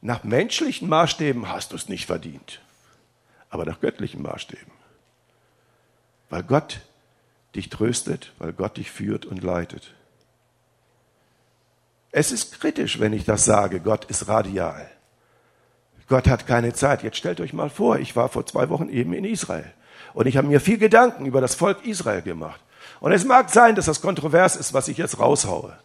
Nach 0.00 0.24
menschlichen 0.24 0.88
Maßstäben 0.88 1.48
hast 1.48 1.72
du 1.72 1.76
es 1.76 1.88
nicht 1.88 2.06
verdient, 2.06 2.60
aber 3.50 3.64
nach 3.64 3.80
göttlichen 3.80 4.22
Maßstäben. 4.22 4.72
Weil 6.30 6.42
Gott 6.42 6.80
dich 7.54 7.70
tröstet, 7.70 8.32
weil 8.38 8.52
Gott 8.52 8.76
dich 8.76 8.90
führt 8.90 9.26
und 9.26 9.42
leitet. 9.42 9.94
Es 12.12 12.32
ist 12.32 12.60
kritisch, 12.60 13.00
wenn 13.00 13.12
ich 13.12 13.24
das 13.24 13.44
sage, 13.44 13.80
Gott 13.80 14.04
ist 14.06 14.28
radial. 14.28 14.90
Gott 16.08 16.28
hat 16.28 16.46
keine 16.46 16.72
Zeit. 16.72 17.02
Jetzt 17.02 17.16
stellt 17.16 17.40
euch 17.40 17.52
mal 17.52 17.70
vor, 17.70 17.98
ich 17.98 18.14
war 18.14 18.28
vor 18.28 18.46
zwei 18.46 18.68
Wochen 18.68 18.88
eben 18.88 19.12
in 19.12 19.24
Israel 19.24 19.72
und 20.14 20.26
ich 20.26 20.36
habe 20.36 20.48
mir 20.48 20.60
viel 20.60 20.78
Gedanken 20.78 21.26
über 21.26 21.40
das 21.40 21.54
Volk 21.54 21.84
Israel 21.84 22.22
gemacht. 22.22 22.60
Und 23.00 23.12
es 23.12 23.24
mag 23.24 23.50
sein, 23.50 23.74
dass 23.74 23.86
das 23.86 24.00
kontrovers 24.00 24.56
ist, 24.56 24.72
was 24.72 24.88
ich 24.88 24.96
jetzt 24.96 25.18
raushaue. 25.18 25.76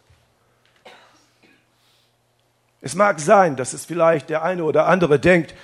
Es 2.82 2.96
mag 2.96 3.20
sein, 3.20 3.56
dass 3.56 3.72
es 3.72 3.84
vielleicht 3.84 4.28
der 4.28 4.42
eine 4.42 4.64
oder 4.64 4.86
andere 4.86 5.18
denkt, 5.20 5.54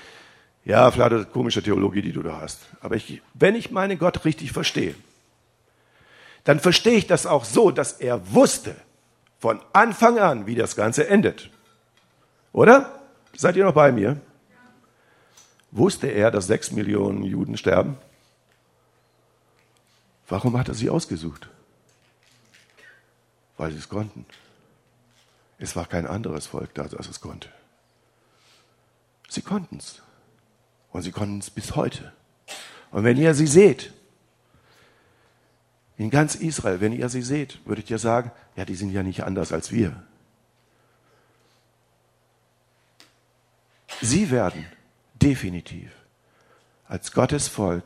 ja, 0.65 0.91
vielleicht 0.91 1.13
eine 1.13 1.25
komische 1.25 1.63
Theologie, 1.63 2.01
die 2.01 2.13
du 2.13 2.23
da 2.23 2.41
hast. 2.41 2.61
Aber 2.81 2.95
ich, 2.95 3.21
wenn 3.35 3.57
ich 3.57 3.71
meinen 3.73 3.99
Gott 3.99 4.25
richtig 4.25 4.53
verstehe, 4.53 4.95
dann 6.45 6.61
verstehe 6.61 6.97
ich 6.97 7.07
das 7.07 7.27
auch 7.27 7.45
so, 7.45 7.71
dass 7.73 7.93
er 7.93 8.33
wusste 8.33 8.77
von 9.41 9.61
Anfang 9.73 10.19
an, 10.19 10.47
wie 10.47 10.55
das 10.55 10.77
Ganze 10.77 11.09
endet. 11.09 11.51
Oder? 12.53 13.01
Seid 13.37 13.57
ihr 13.57 13.65
noch 13.65 13.75
bei 13.75 13.93
mir? 13.93 14.21
Wusste 15.71 16.07
er, 16.07 16.31
dass 16.31 16.47
sechs 16.47 16.71
Millionen 16.71 17.25
Juden 17.25 17.57
sterben? 17.57 17.99
Warum 20.29 20.57
hat 20.57 20.69
er 20.69 20.75
sie 20.75 20.89
ausgesucht? 20.89 21.49
Weil 23.57 23.73
sie 23.73 23.79
es 23.79 23.89
konnten. 23.89 24.25
Es 25.59 25.75
war 25.75 25.87
kein 25.87 26.07
anderes 26.07 26.47
Volk 26.47 26.75
da, 26.75 26.85
das 26.85 27.09
es 27.09 27.21
konnte. 27.21 27.49
Sie 29.29 29.43
konnten 29.43 29.77
es. 29.77 30.03
Und 30.91 31.03
sie 31.03 31.13
konnten 31.13 31.39
es 31.39 31.51
bis 31.51 31.77
heute. 31.77 32.13
Und 32.91 33.05
wenn 33.05 33.17
ihr 33.17 33.35
sie 33.35 33.47
seht, 33.47 33.93
in 35.97 36.11
ganz 36.11 36.37
Israel, 36.37 36.81
wenn 36.81 36.93
ihr 36.93 37.09
sie 37.09 37.23
seht, 37.23 37.59
würdet 37.67 37.91
ihr 37.91 37.99
sagen, 37.99 38.31
ja, 38.57 38.65
die 38.65 38.77
sind 38.77 38.91
ja 38.91 39.03
nicht 39.03 39.25
anders 39.25 39.53
als 39.53 39.73
wir. 39.73 40.03
Sie 44.01 44.31
werden 44.31 44.65
definitiv 45.15 45.91
als 46.87 47.13
Gottes 47.13 47.49
Volk 47.49 47.85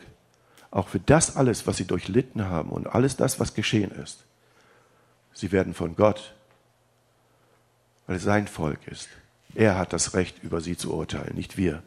auch 0.70 0.88
für 0.88 1.00
das 1.00 1.37
alles, 1.37 1.66
was 1.66 1.78
sie 1.78 1.87
durchlitten 1.87 2.44
haben 2.48 2.70
und 2.70 2.87
alles 2.87 3.16
das, 3.16 3.40
was 3.40 3.54
geschehen 3.54 3.90
ist, 3.90 4.24
sie 5.32 5.52
werden 5.52 5.74
von 5.74 5.96
Gott 5.96 6.35
weil 8.12 8.18
es 8.18 8.25
sein 8.25 8.46
Volk 8.46 8.87
ist. 8.88 9.09
Er 9.55 9.79
hat 9.79 9.94
das 9.94 10.12
Recht, 10.12 10.42
über 10.42 10.61
sie 10.61 10.77
zu 10.77 10.92
urteilen, 10.92 11.35
nicht 11.35 11.57
wir. 11.57 11.83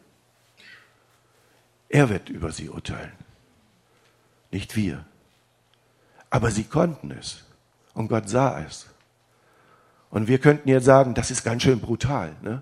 Er 1.88 2.08
wird 2.08 2.30
über 2.30 2.50
sie 2.50 2.68
urteilen, 2.68 3.12
nicht 4.50 4.74
wir. 4.74 5.04
Aber 6.28 6.50
sie 6.50 6.64
konnten 6.64 7.12
es 7.12 7.44
und 7.94 8.08
Gott 8.08 8.28
sah 8.28 8.60
es. 8.60 8.86
Und 10.10 10.26
wir 10.26 10.40
könnten 10.40 10.68
jetzt 10.68 10.86
sagen, 10.86 11.14
das 11.14 11.30
ist 11.30 11.44
ganz 11.44 11.62
schön 11.62 11.78
brutal, 11.78 12.34
ne? 12.42 12.60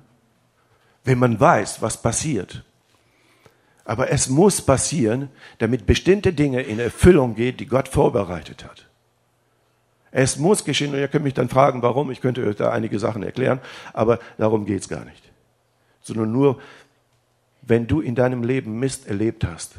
wenn 1.05 1.18
man 1.18 1.40
weiß, 1.40 1.81
was 1.81 2.03
passiert. 2.03 2.64
Aber 3.87 4.11
es 4.11 4.29
muss 4.29 4.61
passieren, 4.61 5.31
damit 5.57 5.87
bestimmte 5.87 6.35
Dinge 6.35 6.61
in 6.61 6.81
Erfüllung 6.81 7.35
gehen, 7.35 7.57
die 7.57 7.66
Gott 7.66 7.88
vorbereitet 7.88 8.62
hat. 8.62 8.90
Es 10.16 10.38
muss 10.38 10.64
geschehen, 10.64 10.92
und 10.92 11.00
ihr 11.00 11.09
könnt 11.09 11.24
mich 11.24 11.35
dann 11.35 11.48
fragen, 11.48 11.83
warum, 11.83 12.09
ich 12.12 12.20
könnte 12.20 12.46
euch 12.46 12.55
da 12.55 12.70
einige 12.70 13.00
Sachen 13.00 13.24
erklären, 13.24 13.59
aber 13.92 14.20
darum 14.38 14.64
geht 14.64 14.83
es 14.83 14.88
gar 14.88 15.05
nicht. 15.05 15.33
Sondern 16.03 16.31
nur, 16.31 16.61
wenn 17.62 17.88
du 17.88 18.00
in 18.00 18.14
deinem 18.14 18.44
Leben 18.44 18.79
Mist 18.79 19.09
erlebt 19.09 19.44
hast, 19.44 19.72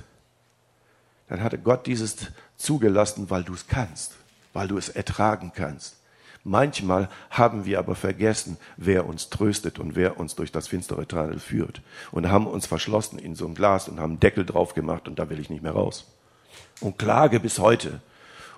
dann 1.29 1.41
hatte 1.41 1.57
Gott 1.57 1.87
dieses 1.87 2.17
zugelassen, 2.57 3.29
weil 3.29 3.45
du 3.45 3.53
es 3.53 3.67
kannst, 3.67 4.17
weil 4.51 4.67
du 4.67 4.77
es 4.77 4.89
ertragen 4.89 5.53
kannst. 5.55 5.95
Manchmal 6.43 7.07
haben 7.29 7.63
wir 7.63 7.79
aber 7.79 7.95
vergessen, 7.95 8.57
wer 8.75 9.07
uns 9.07 9.29
tröstet 9.29 9.79
und 9.79 9.95
wer 9.95 10.19
uns 10.19 10.35
durch 10.35 10.51
das 10.51 10.67
finstere 10.67 11.07
Tal 11.07 11.39
führt. 11.39 11.81
Und 12.11 12.29
haben 12.29 12.45
uns 12.45 12.65
verschlossen 12.65 13.19
in 13.19 13.35
so 13.35 13.47
ein 13.47 13.55
Glas 13.55 13.87
und 13.87 14.01
haben 14.01 14.11
einen 14.11 14.19
Deckel 14.19 14.45
drauf 14.45 14.73
gemacht 14.73 15.07
und 15.07 15.17
da 15.17 15.29
will 15.29 15.39
ich 15.39 15.49
nicht 15.49 15.63
mehr 15.63 15.71
raus. 15.71 16.05
Und 16.81 16.99
klage 16.99 17.39
bis 17.39 17.57
heute. 17.57 18.01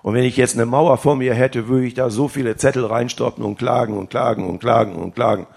Und 0.02 0.14
wenn 0.14 0.24
ich 0.24 0.38
jetzt 0.38 0.56
eine 0.56 0.66
Mauer 0.66 0.98
vor 0.98 1.16
mir 1.16 1.34
hätte, 1.34 1.68
würde 1.68 1.88
ich 1.88 1.94
da 1.94 2.10
so 2.10 2.28
viele 2.28 2.56
Zettel 2.58 2.86
reinstoppen 2.86 3.44
und 3.44 3.58
klagen 3.58 3.98
und 3.98 4.10
klagen 4.10 4.48
und 4.48 4.60
klagen 4.60 4.96
und 4.96 5.16
klagen. 5.16 5.48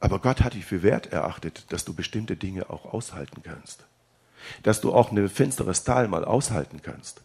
Aber 0.00 0.18
Gott 0.18 0.42
hat 0.42 0.54
dich 0.54 0.64
für 0.64 0.82
wert 0.82 1.12
erachtet, 1.12 1.72
dass 1.72 1.84
du 1.84 1.94
bestimmte 1.94 2.36
Dinge 2.36 2.70
auch 2.70 2.92
aushalten 2.92 3.42
kannst. 3.42 3.84
Dass 4.62 4.80
du 4.80 4.92
auch 4.92 5.12
ein 5.12 5.28
finsteres 5.28 5.84
Tal 5.84 6.08
mal 6.08 6.24
aushalten 6.24 6.80
kannst 6.82 7.22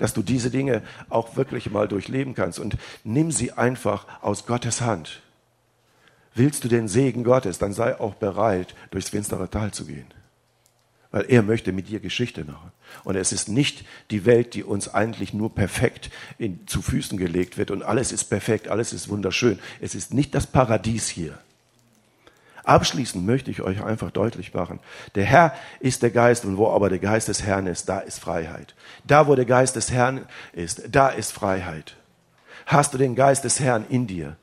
dass 0.00 0.14
du 0.14 0.22
diese 0.22 0.50
Dinge 0.50 0.82
auch 1.08 1.36
wirklich 1.36 1.70
mal 1.70 1.86
durchleben 1.86 2.34
kannst 2.34 2.58
und 2.58 2.76
nimm 3.04 3.30
sie 3.30 3.52
einfach 3.52 4.06
aus 4.22 4.46
Gottes 4.46 4.80
Hand. 4.80 5.22
Willst 6.34 6.64
du 6.64 6.68
den 6.68 6.88
Segen 6.88 7.22
Gottes, 7.22 7.58
dann 7.58 7.72
sei 7.72 7.98
auch 8.00 8.14
bereit, 8.14 8.74
durchs 8.90 9.10
finstere 9.10 9.50
Tal 9.50 9.72
zu 9.72 9.84
gehen. 9.84 10.06
Weil 11.10 11.24
er 11.28 11.42
möchte 11.42 11.72
mit 11.72 11.88
dir 11.88 11.98
Geschichte 11.98 12.44
machen. 12.44 12.70
Und 13.02 13.16
es 13.16 13.32
ist 13.32 13.48
nicht 13.48 13.84
die 14.10 14.24
Welt, 14.26 14.54
die 14.54 14.62
uns 14.62 14.88
eigentlich 14.92 15.34
nur 15.34 15.54
perfekt 15.54 16.10
in, 16.38 16.66
zu 16.66 16.82
Füßen 16.82 17.18
gelegt 17.18 17.58
wird 17.58 17.70
und 17.70 17.82
alles 17.82 18.12
ist 18.12 18.24
perfekt, 18.24 18.68
alles 18.68 18.92
ist 18.92 19.08
wunderschön. 19.08 19.58
Es 19.80 19.94
ist 19.94 20.14
nicht 20.14 20.34
das 20.34 20.46
Paradies 20.46 21.08
hier. 21.08 21.38
Abschließend 22.64 23.26
möchte 23.26 23.50
ich 23.50 23.62
euch 23.62 23.82
einfach 23.82 24.10
deutlich 24.10 24.54
machen, 24.54 24.80
der 25.14 25.24
Herr 25.24 25.54
ist 25.80 26.02
der 26.02 26.10
Geist 26.10 26.44
und 26.44 26.56
wo 26.56 26.68
aber 26.68 26.88
der 26.88 26.98
Geist 26.98 27.28
des 27.28 27.42
Herrn 27.42 27.66
ist, 27.66 27.88
da 27.88 28.00
ist 28.00 28.20
Freiheit. 28.20 28.74
Da, 29.04 29.26
wo 29.26 29.34
der 29.34 29.46
Geist 29.46 29.76
des 29.76 29.90
Herrn 29.90 30.26
ist, 30.52 30.82
da 30.90 31.08
ist 31.08 31.32
Freiheit. 31.32 31.96
Hast 32.66 32.94
du 32.94 32.98
den 32.98 33.16
Geist 33.16 33.44
des 33.44 33.58
Herrn 33.58 33.86
in 33.88 34.06
dir, 34.06 34.36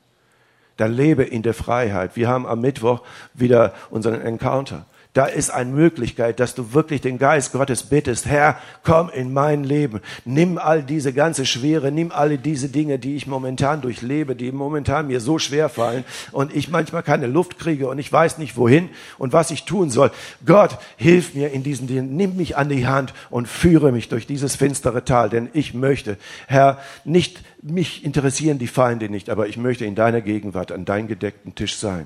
dann 0.78 0.94
lebe 0.94 1.24
in 1.24 1.44
der 1.44 1.54
Freiheit. 1.54 2.16
Wir 2.16 2.28
haben 2.28 2.46
am 2.46 2.62
Mittwoch 2.62 3.04
wieder 3.34 3.74
unseren 3.90 4.22
Encounter. 4.22 4.86
Da 5.18 5.26
ist 5.26 5.50
eine 5.50 5.72
Möglichkeit, 5.72 6.40
dass 6.40 6.54
du 6.54 6.76
wirklich 6.76 7.02
den 7.02 7.18
Geist 7.18 7.52
Gottes 7.52 7.82
bittest, 7.82 8.28
Herr, 8.28 8.56
komm 8.84 9.10
in 9.10 9.34
mein 9.34 9.64
Leben. 9.64 10.00
Nimm 10.26 10.60
all 10.60 10.84
diese 10.84 11.12
ganze 11.12 11.48
Schwere, 11.48 11.92
nimm 11.92 12.12
alle 12.12 12.38
diese 12.38 12.70
Dinge, 12.70 13.00
die 13.00 13.16
ich 13.16 13.26
momentan 13.26 13.82
durchlebe, 13.82 14.36
die 14.36 14.52
momentan 14.52 15.08
mir 15.08 15.20
so 15.20 15.40
schwer 15.40 15.70
fallen 15.70 16.04
und 16.34 16.56
ich 16.56 16.70
manchmal 16.70 17.02
keine 17.02 17.26
Luft 17.26 17.58
kriege 17.58 17.88
und 17.90 17.98
ich 17.98 18.14
weiß 18.14 18.38
nicht 18.38 18.58
wohin 18.58 18.92
und 19.18 19.34
was 19.34 19.50
ich 19.50 19.64
tun 19.64 19.90
soll. 19.90 20.12
Gott, 20.46 20.78
hilf 20.98 21.34
mir 21.34 21.52
in 21.52 21.64
diesen 21.64 21.88
Dingen, 21.88 22.16
nimm 22.16 22.38
mich 22.38 22.56
an 22.56 22.70
die 22.70 22.86
Hand 22.86 23.16
und 23.32 23.48
führe 23.48 23.92
mich 23.92 24.10
durch 24.10 24.28
dieses 24.28 24.56
finstere 24.56 25.04
Tal, 25.04 25.30
denn 25.30 25.50
ich 25.54 25.74
möchte, 25.74 26.18
Herr, 26.46 26.78
nicht 27.06 27.42
mich 27.64 28.06
interessieren 28.06 28.60
die 28.60 28.68
Feinde 28.68 29.10
nicht, 29.10 29.32
aber 29.32 29.48
ich 29.48 29.58
möchte 29.58 29.84
in 29.84 29.96
deiner 29.96 30.22
Gegenwart 30.22 30.72
an 30.72 30.86
deinem 30.86 31.08
gedeckten 31.08 31.56
Tisch 31.56 31.78
sein. 31.78 32.06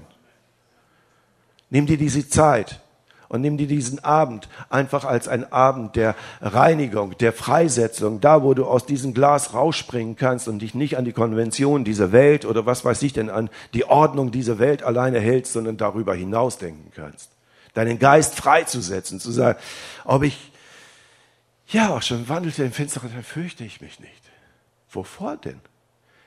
Nimm 1.69 1.88
dir 1.88 1.97
diese 1.97 2.30
Zeit 2.30 2.80
und 3.31 3.39
nimm 3.39 3.55
dir 3.55 3.67
diesen 3.67 4.03
Abend 4.03 4.49
einfach 4.69 5.05
als 5.05 5.29
ein 5.29 5.53
Abend 5.53 5.95
der 5.95 6.15
Reinigung, 6.41 7.17
der 7.17 7.31
Freisetzung, 7.31 8.19
da 8.19 8.43
wo 8.43 8.53
du 8.53 8.65
aus 8.65 8.85
diesem 8.85 9.13
Glas 9.13 9.53
rausspringen 9.53 10.17
kannst 10.17 10.49
und 10.49 10.59
dich 10.59 10.75
nicht 10.75 10.97
an 10.97 11.05
die 11.05 11.13
Konvention 11.13 11.85
dieser 11.85 12.11
Welt 12.11 12.43
oder 12.43 12.65
was 12.65 12.83
weiß 12.83 13.01
ich 13.03 13.13
denn 13.13 13.29
an 13.29 13.49
die 13.73 13.85
Ordnung 13.85 14.31
dieser 14.31 14.59
Welt 14.59 14.83
alleine 14.83 15.21
hältst, 15.21 15.53
sondern 15.53 15.77
darüber 15.77 16.13
hinaus 16.13 16.57
denken 16.57 16.91
kannst. 16.93 17.31
Deinen 17.73 17.99
Geist 17.99 18.35
freizusetzen, 18.35 19.21
zu 19.21 19.31
sagen, 19.31 19.57
ob 20.03 20.23
ich 20.23 20.51
ja 21.67 21.95
auch 21.95 22.01
schon 22.01 22.27
wandelte 22.27 22.65
im 22.65 22.73
Finsteren, 22.73 23.11
dann 23.13 23.23
fürchte 23.23 23.63
ich 23.63 23.79
mich 23.79 24.01
nicht. 24.01 24.23
Wovor 24.89 25.37
denn? 25.37 25.61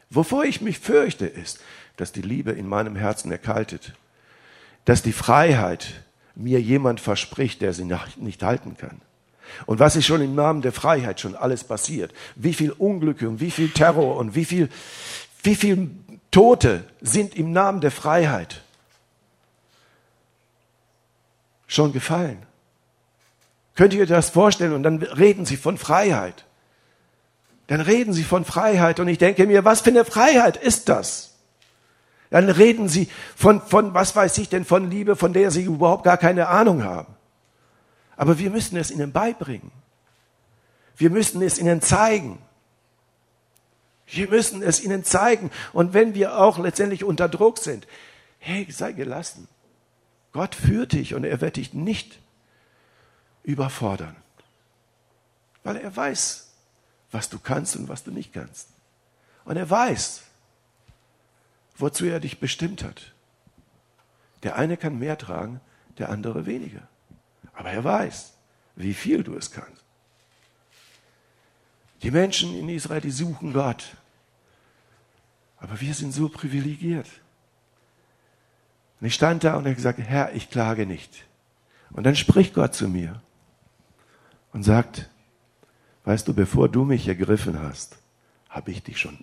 Wovor 0.08 0.46
ich 0.46 0.62
mich 0.62 0.78
fürchte, 0.78 1.26
ist, 1.26 1.60
dass 1.98 2.12
die 2.12 2.22
Liebe 2.22 2.52
in 2.52 2.66
meinem 2.66 2.96
Herzen 2.96 3.30
erkaltet, 3.30 3.92
dass 4.86 5.02
die 5.02 5.12
Freiheit 5.12 6.03
mir 6.34 6.60
jemand 6.60 7.00
verspricht, 7.00 7.60
der 7.60 7.72
sie 7.72 7.88
nicht 8.16 8.42
halten 8.42 8.76
kann. 8.76 9.00
Und 9.66 9.78
was 9.78 9.96
ist 9.96 10.06
schon 10.06 10.20
im 10.20 10.34
Namen 10.34 10.62
der 10.62 10.72
Freiheit 10.72 11.20
schon 11.20 11.36
alles 11.36 11.64
passiert? 11.64 12.12
Wie 12.34 12.54
viel 12.54 12.72
Unglücke 12.72 13.28
und 13.28 13.40
wie 13.40 13.50
viel 13.50 13.70
Terror 13.70 14.16
und 14.16 14.34
wie 14.34 14.44
viel, 14.44 14.68
wie 15.42 15.54
viel 15.54 15.90
Tote 16.30 16.84
sind 17.00 17.36
im 17.36 17.52
Namen 17.52 17.80
der 17.80 17.90
Freiheit 17.90 18.62
schon 21.66 21.92
gefallen? 21.92 22.38
Könnt 23.76 23.94
ihr 23.94 24.06
das 24.06 24.30
vorstellen? 24.30 24.72
Und 24.72 24.82
dann 24.82 25.02
reden 25.02 25.44
sie 25.44 25.56
von 25.56 25.78
Freiheit. 25.78 26.44
Dann 27.66 27.80
reden 27.80 28.12
sie 28.12 28.24
von 28.24 28.44
Freiheit 28.44 29.00
und 29.00 29.08
ich 29.08 29.18
denke 29.18 29.46
mir, 29.46 29.64
was 29.64 29.80
für 29.80 29.90
eine 29.90 30.04
Freiheit 30.04 30.56
ist 30.56 30.88
das? 30.88 31.33
Dann 32.34 32.50
reden 32.50 32.88
sie 32.88 33.08
von, 33.36 33.60
von, 33.60 33.94
was 33.94 34.16
weiß 34.16 34.38
ich 34.38 34.48
denn, 34.48 34.64
von 34.64 34.90
Liebe, 34.90 35.14
von 35.14 35.32
der 35.32 35.52
sie 35.52 35.62
überhaupt 35.62 36.02
gar 36.02 36.16
keine 36.16 36.48
Ahnung 36.48 36.82
haben. 36.82 37.14
Aber 38.16 38.40
wir 38.40 38.50
müssen 38.50 38.76
es 38.76 38.90
ihnen 38.90 39.12
beibringen. 39.12 39.70
Wir 40.96 41.10
müssen 41.10 41.42
es 41.42 41.60
ihnen 41.60 41.80
zeigen. 41.80 42.40
Wir 44.08 44.28
müssen 44.28 44.64
es 44.64 44.82
ihnen 44.82 45.04
zeigen. 45.04 45.52
Und 45.72 45.94
wenn 45.94 46.16
wir 46.16 46.40
auch 46.40 46.58
letztendlich 46.58 47.04
unter 47.04 47.28
Druck 47.28 47.58
sind, 47.58 47.86
hey, 48.40 48.66
sei 48.68 48.90
gelassen. 48.90 49.46
Gott 50.32 50.56
führt 50.56 50.90
dich 50.90 51.14
und 51.14 51.22
er 51.22 51.40
wird 51.40 51.54
dich 51.54 51.72
nicht 51.72 52.18
überfordern. 53.44 54.16
Weil 55.62 55.76
er 55.76 55.94
weiß, 55.94 56.48
was 57.12 57.28
du 57.28 57.38
kannst 57.38 57.76
und 57.76 57.88
was 57.88 58.02
du 58.02 58.10
nicht 58.10 58.32
kannst. 58.32 58.70
Und 59.44 59.56
er 59.56 59.70
weiß, 59.70 60.24
wozu 61.76 62.06
er 62.06 62.20
dich 62.20 62.38
bestimmt 62.38 62.84
hat. 62.84 63.12
Der 64.42 64.56
eine 64.56 64.76
kann 64.76 64.98
mehr 64.98 65.18
tragen, 65.18 65.60
der 65.98 66.10
andere 66.10 66.46
weniger. 66.46 66.86
Aber 67.54 67.70
er 67.70 67.84
weiß, 67.84 68.34
wie 68.76 68.94
viel 68.94 69.22
du 69.22 69.36
es 69.36 69.50
kannst. 69.50 69.82
Die 72.02 72.10
Menschen 72.10 72.54
in 72.58 72.68
Israel, 72.68 73.00
die 73.00 73.10
suchen 73.10 73.52
Gott. 73.52 73.96
Aber 75.56 75.80
wir 75.80 75.94
sind 75.94 76.12
so 76.12 76.28
privilegiert. 76.28 77.08
Und 79.00 79.06
ich 79.06 79.14
stand 79.14 79.44
da 79.44 79.56
und 79.56 79.64
habe 79.64 79.74
gesagt, 79.74 79.98
Herr, 79.98 80.34
ich 80.34 80.50
klage 80.50 80.86
nicht. 80.86 81.24
Und 81.90 82.04
dann 82.04 82.16
spricht 82.16 82.54
Gott 82.54 82.74
zu 82.74 82.88
mir 82.88 83.22
und 84.52 84.62
sagt, 84.62 85.08
weißt 86.04 86.28
du, 86.28 86.34
bevor 86.34 86.68
du 86.68 86.84
mich 86.84 87.08
ergriffen 87.08 87.60
hast, 87.60 87.98
habe 88.48 88.70
ich 88.70 88.82
dich 88.82 88.98
schon 88.98 89.18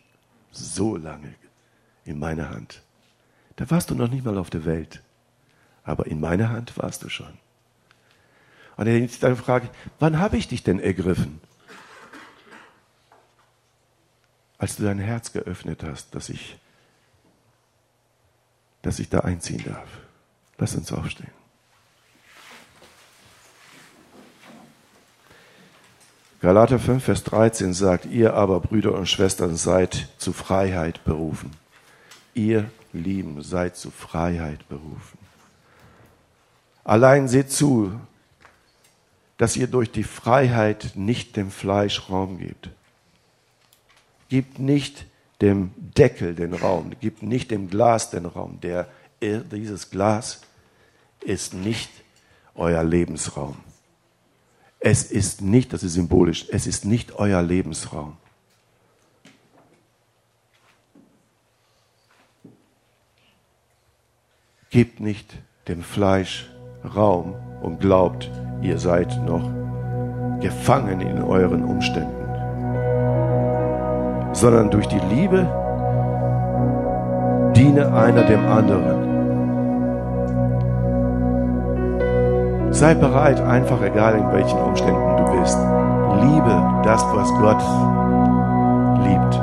so 0.51 0.95
lange 0.97 1.33
in 2.05 2.19
meiner 2.19 2.49
Hand. 2.49 2.81
Da 3.55 3.69
warst 3.69 3.89
du 3.89 3.95
noch 3.95 4.09
nicht 4.09 4.25
mal 4.25 4.37
auf 4.37 4.49
der 4.49 4.65
Welt, 4.65 5.01
aber 5.83 6.07
in 6.07 6.19
meiner 6.19 6.49
Hand 6.49 6.77
warst 6.77 7.03
du 7.03 7.09
schon. 7.09 7.37
Und 8.77 8.87
ich 8.87 9.19
dann 9.19 9.35
frage, 9.35 9.69
wann 9.99 10.19
habe 10.19 10.37
ich 10.37 10.47
dich 10.47 10.63
denn 10.63 10.79
ergriffen? 10.79 11.39
Als 14.57 14.77
du 14.77 14.83
dein 14.83 14.99
Herz 14.99 15.33
geöffnet 15.33 15.83
hast, 15.83 16.15
dass 16.15 16.29
ich, 16.29 16.57
dass 18.81 18.99
ich 18.99 19.09
da 19.09 19.19
einziehen 19.19 19.63
darf. 19.63 19.89
Lass 20.57 20.75
uns 20.75 20.91
aufstehen. 20.91 21.31
Galater 26.39 26.79
5, 26.79 27.03
Vers 27.03 27.23
13 27.25 27.73
sagt, 27.73 28.07
ihr 28.07 28.33
aber, 28.33 28.59
Brüder 28.59 28.93
und 28.93 29.07
Schwestern, 29.07 29.55
seid 29.55 30.09
zu 30.17 30.33
Freiheit 30.33 31.03
berufen 31.03 31.60
ihr 32.33 32.69
Lieben 32.93 33.41
seid 33.41 33.77
zu 33.77 33.91
Freiheit 33.91 34.67
berufen. 34.67 35.17
Allein 36.83 37.27
seht 37.27 37.51
zu, 37.51 37.99
dass 39.37 39.55
ihr 39.55 39.67
durch 39.67 39.91
die 39.91 40.03
Freiheit 40.03 40.91
nicht 40.95 41.35
dem 41.35 41.51
Fleisch 41.51 42.09
Raum 42.09 42.37
gebt. 42.37 42.69
Gebt 44.29 44.59
nicht 44.59 45.05
dem 45.41 45.71
Deckel 45.77 46.35
den 46.35 46.53
Raum, 46.53 46.91
gebt 46.99 47.23
nicht 47.23 47.51
dem 47.51 47.69
Glas 47.69 48.11
den 48.11 48.25
Raum. 48.25 48.59
Der, 48.61 48.87
dieses 49.21 49.89
Glas 49.89 50.41
ist 51.21 51.53
nicht 51.53 51.89
euer 52.55 52.83
Lebensraum. 52.83 53.57
Es 54.79 55.03
ist 55.03 55.41
nicht, 55.41 55.73
das 55.73 55.83
ist 55.83 55.93
symbolisch, 55.93 56.47
es 56.49 56.67
ist 56.67 56.85
nicht 56.85 57.13
euer 57.13 57.41
Lebensraum. 57.41 58.17
Gebt 64.71 65.01
nicht 65.01 65.37
dem 65.67 65.81
Fleisch 65.81 66.49
Raum 66.95 67.35
und 67.61 67.81
glaubt, 67.81 68.31
ihr 68.61 68.77
seid 68.77 69.21
noch 69.25 69.49
gefangen 70.39 71.01
in 71.01 71.21
euren 71.21 71.65
Umständen, 71.65 72.15
sondern 74.31 74.71
durch 74.71 74.87
die 74.87 75.01
Liebe 75.13 75.39
diene 77.53 77.93
einer 77.93 78.23
dem 78.23 78.47
anderen. 78.47 79.11
Sei 82.71 82.93
bereit, 82.93 83.41
einfach 83.41 83.81
egal 83.81 84.15
in 84.15 84.31
welchen 84.31 84.57
Umständen 84.57 85.17
du 85.17 85.37
bist. 85.37 85.57
Liebe 86.21 86.81
das, 86.85 87.03
was 87.13 87.29
Gott 87.41 87.61
liebt. 89.03 89.37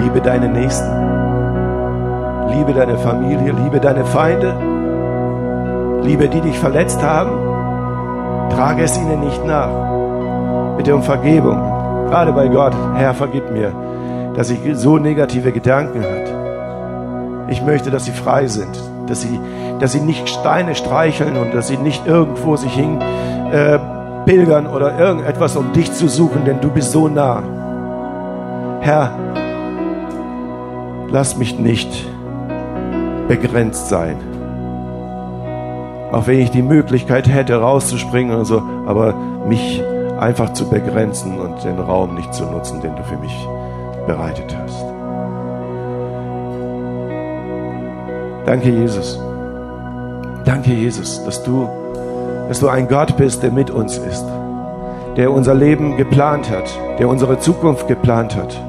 Liebe 0.00 0.20
deine 0.20 0.48
Nächsten. 0.48 1.13
Liebe 2.50 2.72
deine 2.72 2.98
Familie. 2.98 3.52
Liebe 3.52 3.80
deine 3.80 4.04
Feinde. 4.04 4.54
Liebe 6.02 6.28
die 6.28 6.40
dich 6.40 6.58
verletzt 6.58 7.02
haben. 7.02 7.30
Trage 8.50 8.82
es 8.82 8.96
ihnen 8.98 9.20
nicht 9.20 9.44
nach. 9.44 10.76
Bitte 10.76 10.94
um 10.94 11.02
Vergebung. 11.02 11.56
Gerade 12.10 12.32
bei 12.32 12.48
Gott. 12.48 12.74
Herr, 12.94 13.14
vergib 13.14 13.50
mir, 13.50 13.72
dass 14.36 14.50
ich 14.50 14.58
so 14.74 14.98
negative 14.98 15.52
Gedanken 15.52 16.02
hatte. 16.02 17.48
Ich 17.48 17.62
möchte, 17.62 17.90
dass 17.90 18.04
sie 18.04 18.12
frei 18.12 18.46
sind, 18.46 18.78
dass 19.06 19.22
sie, 19.22 19.38
dass 19.80 19.92
sie 19.92 20.00
nicht 20.00 20.28
Steine 20.28 20.74
streicheln 20.74 21.36
und 21.36 21.54
dass 21.54 21.68
sie 21.68 21.76
nicht 21.76 22.06
irgendwo 22.06 22.56
sich 22.56 22.72
hin 22.72 23.00
äh, 23.52 23.78
pilgern 24.24 24.66
oder 24.66 24.98
irgendetwas, 24.98 25.56
um 25.56 25.72
dich 25.72 25.92
zu 25.92 26.08
suchen, 26.08 26.44
denn 26.44 26.60
du 26.60 26.70
bist 26.70 26.92
so 26.92 27.08
nah. 27.08 27.42
Herr, 28.80 29.10
lass 31.08 31.36
mich 31.36 31.58
nicht 31.58 32.06
begrenzt 33.28 33.88
sein. 33.88 34.16
Auch 36.12 36.26
wenn 36.26 36.38
ich 36.38 36.50
die 36.50 36.62
Möglichkeit 36.62 37.28
hätte, 37.28 37.56
rauszuspringen 37.56 38.34
oder 38.34 38.44
so, 38.44 38.62
aber 38.86 39.14
mich 39.48 39.82
einfach 40.18 40.52
zu 40.52 40.68
begrenzen 40.68 41.40
und 41.40 41.64
den 41.64 41.78
Raum 41.78 42.14
nicht 42.14 42.32
zu 42.32 42.44
nutzen, 42.44 42.80
den 42.80 42.94
du 42.94 43.02
für 43.02 43.16
mich 43.16 43.48
bereitet 44.06 44.56
hast. 44.56 44.84
Danke, 48.46 48.70
Jesus. 48.70 49.18
Danke, 50.44 50.72
Jesus, 50.72 51.24
dass 51.24 51.42
du, 51.42 51.68
dass 52.48 52.60
du 52.60 52.68
ein 52.68 52.86
Gott 52.88 53.16
bist, 53.16 53.42
der 53.42 53.50
mit 53.50 53.70
uns 53.70 53.96
ist, 53.96 54.24
der 55.16 55.32
unser 55.32 55.54
Leben 55.54 55.96
geplant 55.96 56.50
hat, 56.50 56.70
der 56.98 57.08
unsere 57.08 57.38
Zukunft 57.38 57.88
geplant 57.88 58.36
hat. 58.36 58.60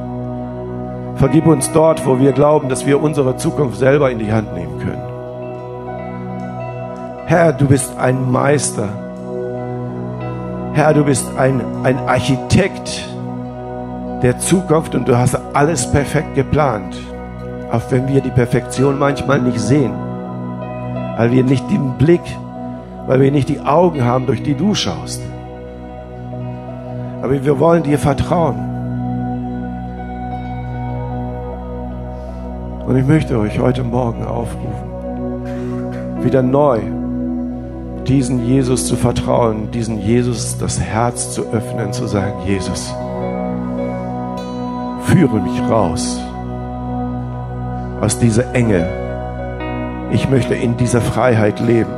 Vergib 1.15 1.47
uns 1.47 1.71
dort, 1.71 2.05
wo 2.05 2.19
wir 2.19 2.31
glauben, 2.33 2.69
dass 2.69 2.85
wir 2.85 3.01
unsere 3.01 3.37
Zukunft 3.37 3.77
selber 3.77 4.11
in 4.11 4.19
die 4.19 4.31
Hand 4.31 4.53
nehmen 4.53 4.79
können. 4.79 5.01
Herr, 7.25 7.53
du 7.53 7.67
bist 7.67 7.97
ein 7.97 8.31
Meister. 8.31 8.89
Herr, 10.73 10.93
du 10.93 11.03
bist 11.03 11.25
ein, 11.37 11.61
ein 11.83 11.97
Architekt 11.99 13.09
der 14.21 14.37
Zukunft 14.39 14.93
und 14.95 15.07
du 15.07 15.17
hast 15.17 15.39
alles 15.53 15.89
perfekt 15.89 16.35
geplant 16.35 16.95
auch 17.71 17.91
wenn 17.91 18.07
wir 18.07 18.21
die 18.21 18.31
Perfektion 18.31 18.97
manchmal 18.97 19.41
nicht 19.41 19.59
sehen, 19.59 19.93
weil 21.17 21.31
wir 21.31 21.43
nicht 21.43 21.69
den 21.69 21.97
Blick, 21.97 22.21
weil 23.07 23.21
wir 23.21 23.31
nicht 23.31 23.49
die 23.49 23.59
Augen 23.59 24.03
haben, 24.03 24.25
durch 24.25 24.43
die 24.43 24.55
du 24.55 24.73
schaust. 24.73 25.21
Aber 27.21 27.43
wir 27.43 27.59
wollen 27.59 27.83
dir 27.83 27.99
vertrauen. 27.99 28.74
Und 32.85 32.97
ich 32.97 33.05
möchte 33.05 33.39
euch 33.39 33.59
heute 33.59 33.83
Morgen 33.83 34.23
aufrufen, 34.25 36.23
wieder 36.23 36.43
neu 36.43 36.81
diesen 38.05 38.45
Jesus 38.45 38.85
zu 38.85 38.95
vertrauen, 38.95 39.71
diesen 39.71 39.99
Jesus 39.99 40.59
das 40.59 40.79
Herz 40.79 41.33
zu 41.33 41.51
öffnen, 41.51 41.91
zu 41.93 42.05
sagen, 42.05 42.33
Jesus, 42.45 42.93
führe 45.01 45.39
mich 45.39 45.59
raus 45.67 46.19
aus 48.01 48.19
dieser 48.19 48.53
Enge. 48.53 48.87
Ich 50.11 50.29
möchte 50.29 50.53
in 50.53 50.77
dieser 50.77 51.01
Freiheit 51.01 51.59
leben. 51.59 51.89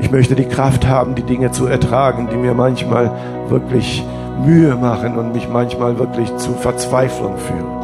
Ich 0.00 0.10
möchte 0.10 0.34
die 0.34 0.46
Kraft 0.46 0.88
haben, 0.88 1.14
die 1.14 1.22
Dinge 1.22 1.50
zu 1.50 1.66
ertragen, 1.66 2.28
die 2.32 2.36
mir 2.36 2.54
manchmal 2.54 3.10
wirklich 3.48 4.02
Mühe 4.46 4.74
machen 4.76 5.18
und 5.18 5.34
mich 5.34 5.46
manchmal 5.46 5.98
wirklich 5.98 6.34
zu 6.36 6.52
Verzweiflung 6.54 7.36
führen. 7.36 7.75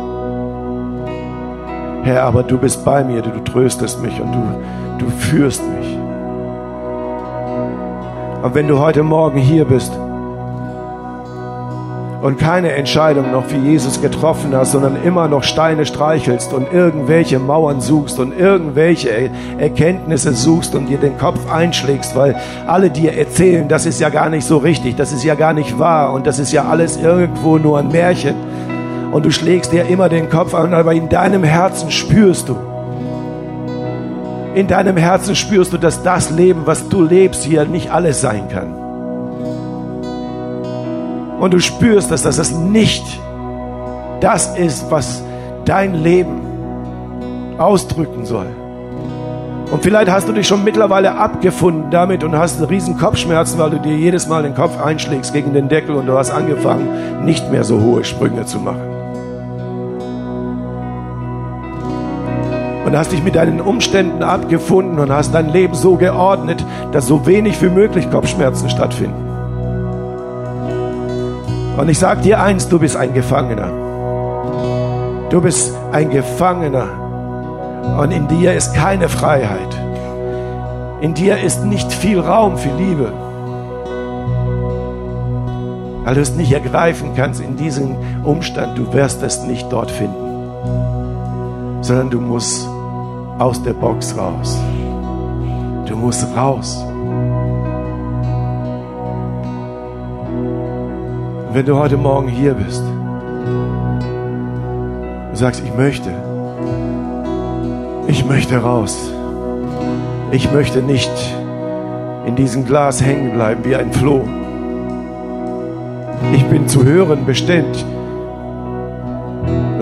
Herr, 2.02 2.24
aber 2.24 2.42
du 2.42 2.58
bist 2.58 2.84
bei 2.84 3.04
mir, 3.04 3.22
du, 3.22 3.30
tröstest 3.44 4.02
mich 4.02 4.20
und 4.20 4.32
du, 4.32 5.04
du 5.04 5.10
führst 5.10 5.62
mich. 5.62 5.98
Und 8.42 8.54
wenn 8.56 8.66
du 8.66 8.80
heute 8.80 9.04
Morgen 9.04 9.38
hier 9.38 9.64
bist 9.64 9.92
und 12.22 12.40
keine 12.40 12.72
Entscheidung 12.72 13.30
noch 13.30 13.44
für 13.44 13.56
Jesus 13.56 14.02
getroffen 14.02 14.52
hast, 14.52 14.72
sondern 14.72 15.00
immer 15.04 15.28
noch 15.28 15.44
Steine 15.44 15.86
streichelst 15.86 16.52
und 16.52 16.72
irgendwelche 16.72 17.38
Mauern 17.38 17.80
suchst 17.80 18.18
und 18.18 18.36
irgendwelche 18.36 19.30
Erkenntnisse 19.58 20.32
suchst 20.32 20.74
und 20.74 20.86
dir 20.86 20.98
den 20.98 21.16
Kopf 21.18 21.52
einschlägst, 21.52 22.16
weil 22.16 22.34
alle 22.66 22.90
dir 22.90 23.16
erzählen, 23.16 23.68
das 23.68 23.86
ist 23.86 24.00
ja 24.00 24.08
gar 24.08 24.28
nicht 24.28 24.44
so 24.44 24.58
richtig, 24.58 24.96
das 24.96 25.12
ist 25.12 25.22
ja 25.22 25.36
gar 25.36 25.52
nicht 25.52 25.78
wahr 25.78 26.12
und 26.12 26.26
das 26.26 26.40
ist 26.40 26.50
ja 26.50 26.64
alles 26.64 26.96
irgendwo 26.96 27.58
nur 27.58 27.78
ein 27.78 27.88
Märchen. 27.88 28.34
Und 29.12 29.24
du 29.24 29.30
schlägst 29.30 29.72
dir 29.72 29.84
immer 29.84 30.08
den 30.08 30.28
Kopf 30.28 30.54
an, 30.54 30.74
aber 30.74 30.92
in 30.94 31.08
deinem 31.08 31.44
Herzen 31.44 31.92
spürst 31.92 32.48
du, 32.48 32.56
in 34.54 34.66
deinem 34.66 34.96
Herzen 34.96 35.36
spürst 35.36 35.72
du, 35.72 35.78
dass 35.78 36.02
das 36.02 36.30
Leben, 36.30 36.62
was 36.64 36.88
du 36.88 37.02
lebst, 37.02 37.44
hier 37.44 37.64
nicht 37.64 37.92
alles 37.92 38.20
sein 38.20 38.48
kann 38.48 38.82
und 41.42 41.52
du 41.52 41.58
spürst, 41.58 42.12
dass 42.12 42.22
das 42.22 42.52
nicht 42.52 43.04
das 44.20 44.56
ist, 44.56 44.92
was 44.92 45.24
dein 45.64 45.92
Leben 45.94 46.40
ausdrücken 47.58 48.24
soll. 48.24 48.46
Und 49.72 49.82
vielleicht 49.82 50.08
hast 50.08 50.28
du 50.28 50.32
dich 50.32 50.46
schon 50.46 50.62
mittlerweile 50.62 51.16
abgefunden 51.16 51.90
damit 51.90 52.22
und 52.22 52.38
hast 52.38 52.60
riesen 52.70 52.96
Kopfschmerzen, 52.96 53.58
weil 53.58 53.70
du 53.70 53.80
dir 53.80 53.96
jedes 53.96 54.28
Mal 54.28 54.44
den 54.44 54.54
Kopf 54.54 54.80
einschlägst 54.80 55.32
gegen 55.32 55.52
den 55.52 55.68
Deckel 55.68 55.96
und 55.96 56.06
du 56.06 56.16
hast 56.16 56.30
angefangen, 56.30 57.24
nicht 57.24 57.50
mehr 57.50 57.64
so 57.64 57.80
hohe 57.80 58.04
Sprünge 58.04 58.46
zu 58.46 58.60
machen. 58.60 58.91
Und 62.92 62.98
hast 62.98 63.10
dich 63.10 63.24
mit 63.24 63.36
deinen 63.36 63.62
Umständen 63.62 64.22
abgefunden 64.22 64.98
und 64.98 65.10
hast 65.10 65.32
dein 65.32 65.48
Leben 65.48 65.72
so 65.72 65.96
geordnet, 65.96 66.62
dass 66.92 67.06
so 67.06 67.24
wenig 67.24 67.62
wie 67.62 67.70
möglich 67.70 68.10
Kopfschmerzen 68.10 68.68
stattfinden. 68.68 69.30
Und 71.78 71.88
ich 71.88 71.98
sage 71.98 72.20
dir 72.20 72.42
eins, 72.42 72.68
du 72.68 72.78
bist 72.78 72.98
ein 72.98 73.14
Gefangener. 73.14 73.70
Du 75.30 75.40
bist 75.40 75.74
ein 75.90 76.10
Gefangener. 76.10 76.84
Und 77.98 78.10
in 78.10 78.28
dir 78.28 78.52
ist 78.52 78.74
keine 78.74 79.08
Freiheit. 79.08 79.74
In 81.00 81.14
dir 81.14 81.38
ist 81.38 81.64
nicht 81.64 81.90
viel 81.90 82.20
Raum 82.20 82.58
für 82.58 82.76
Liebe. 82.76 83.10
Weil 86.04 86.14
du 86.14 86.20
es 86.20 86.34
nicht 86.34 86.52
ergreifen 86.52 87.12
kannst 87.16 87.40
in 87.40 87.56
diesem 87.56 87.96
Umstand. 88.22 88.76
Du 88.76 88.92
wirst 88.92 89.22
es 89.22 89.44
nicht 89.44 89.72
dort 89.72 89.90
finden. 89.90 91.80
Sondern 91.80 92.10
du 92.10 92.20
musst 92.20 92.68
aus 93.42 93.62
der 93.62 93.74
Box 93.74 94.16
raus. 94.16 94.58
Du 95.86 95.96
musst 95.96 96.24
raus. 96.36 96.84
wenn 101.54 101.66
du 101.66 101.76
heute 101.76 101.98
Morgen 101.98 102.28
hier 102.28 102.54
bist 102.54 102.82
und 105.28 105.36
sagst, 105.36 105.62
ich 105.62 105.74
möchte, 105.74 106.10
ich 108.06 108.24
möchte 108.24 108.56
raus. 108.56 109.12
Ich 110.30 110.50
möchte 110.50 110.80
nicht 110.80 111.12
in 112.26 112.36
diesem 112.36 112.64
Glas 112.64 113.04
hängen 113.04 113.34
bleiben 113.34 113.64
wie 113.64 113.76
ein 113.76 113.92
Floh. 113.92 114.24
Ich 116.32 116.44
bin 116.46 116.68
zu 116.68 116.84
hören 116.84 117.26
bestimmt. 117.26 117.84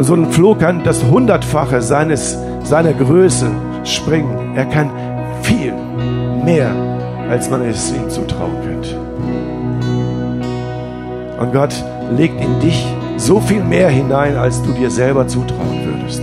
So 0.00 0.14
ein 0.14 0.32
Floh 0.32 0.56
kann 0.56 0.82
das 0.82 1.04
Hundertfache 1.04 1.82
seines, 1.82 2.36
seiner 2.70 2.92
Größe 2.92 3.50
springen. 3.82 4.52
Er 4.54 4.64
kann 4.64 4.90
viel 5.42 5.74
mehr, 6.44 6.70
als 7.28 7.50
man 7.50 7.62
es 7.62 7.92
ihm 7.92 8.08
zutrauen 8.08 8.54
könnte. 8.64 8.96
Und 11.40 11.52
Gott 11.52 11.74
legt 12.16 12.40
in 12.40 12.60
dich 12.60 12.86
so 13.16 13.40
viel 13.40 13.64
mehr 13.64 13.88
hinein, 13.88 14.36
als 14.36 14.62
du 14.62 14.70
dir 14.70 14.88
selber 14.88 15.26
zutrauen 15.26 15.80
würdest. 15.84 16.22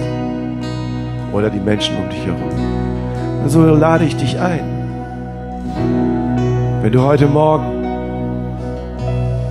Oder 1.33 1.49
die 1.49 1.59
Menschen 1.59 1.97
um 1.97 2.09
dich 2.09 2.25
herum. 2.25 3.43
Und 3.43 3.49
so 3.49 3.65
lade 3.65 4.05
ich 4.05 4.15
dich 4.15 4.39
ein. 4.39 4.61
Wenn 6.81 6.93
du 6.93 7.01
heute 7.01 7.27
Morgen 7.27 7.65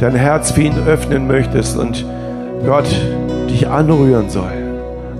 dein 0.01 0.15
Herz 0.15 0.51
für 0.51 0.63
ihn 0.63 0.79
öffnen 0.87 1.27
möchtest 1.27 1.77
und 1.77 2.07
Gott 2.65 2.89
dich 3.51 3.69
anrühren 3.69 4.31
soll, 4.31 4.53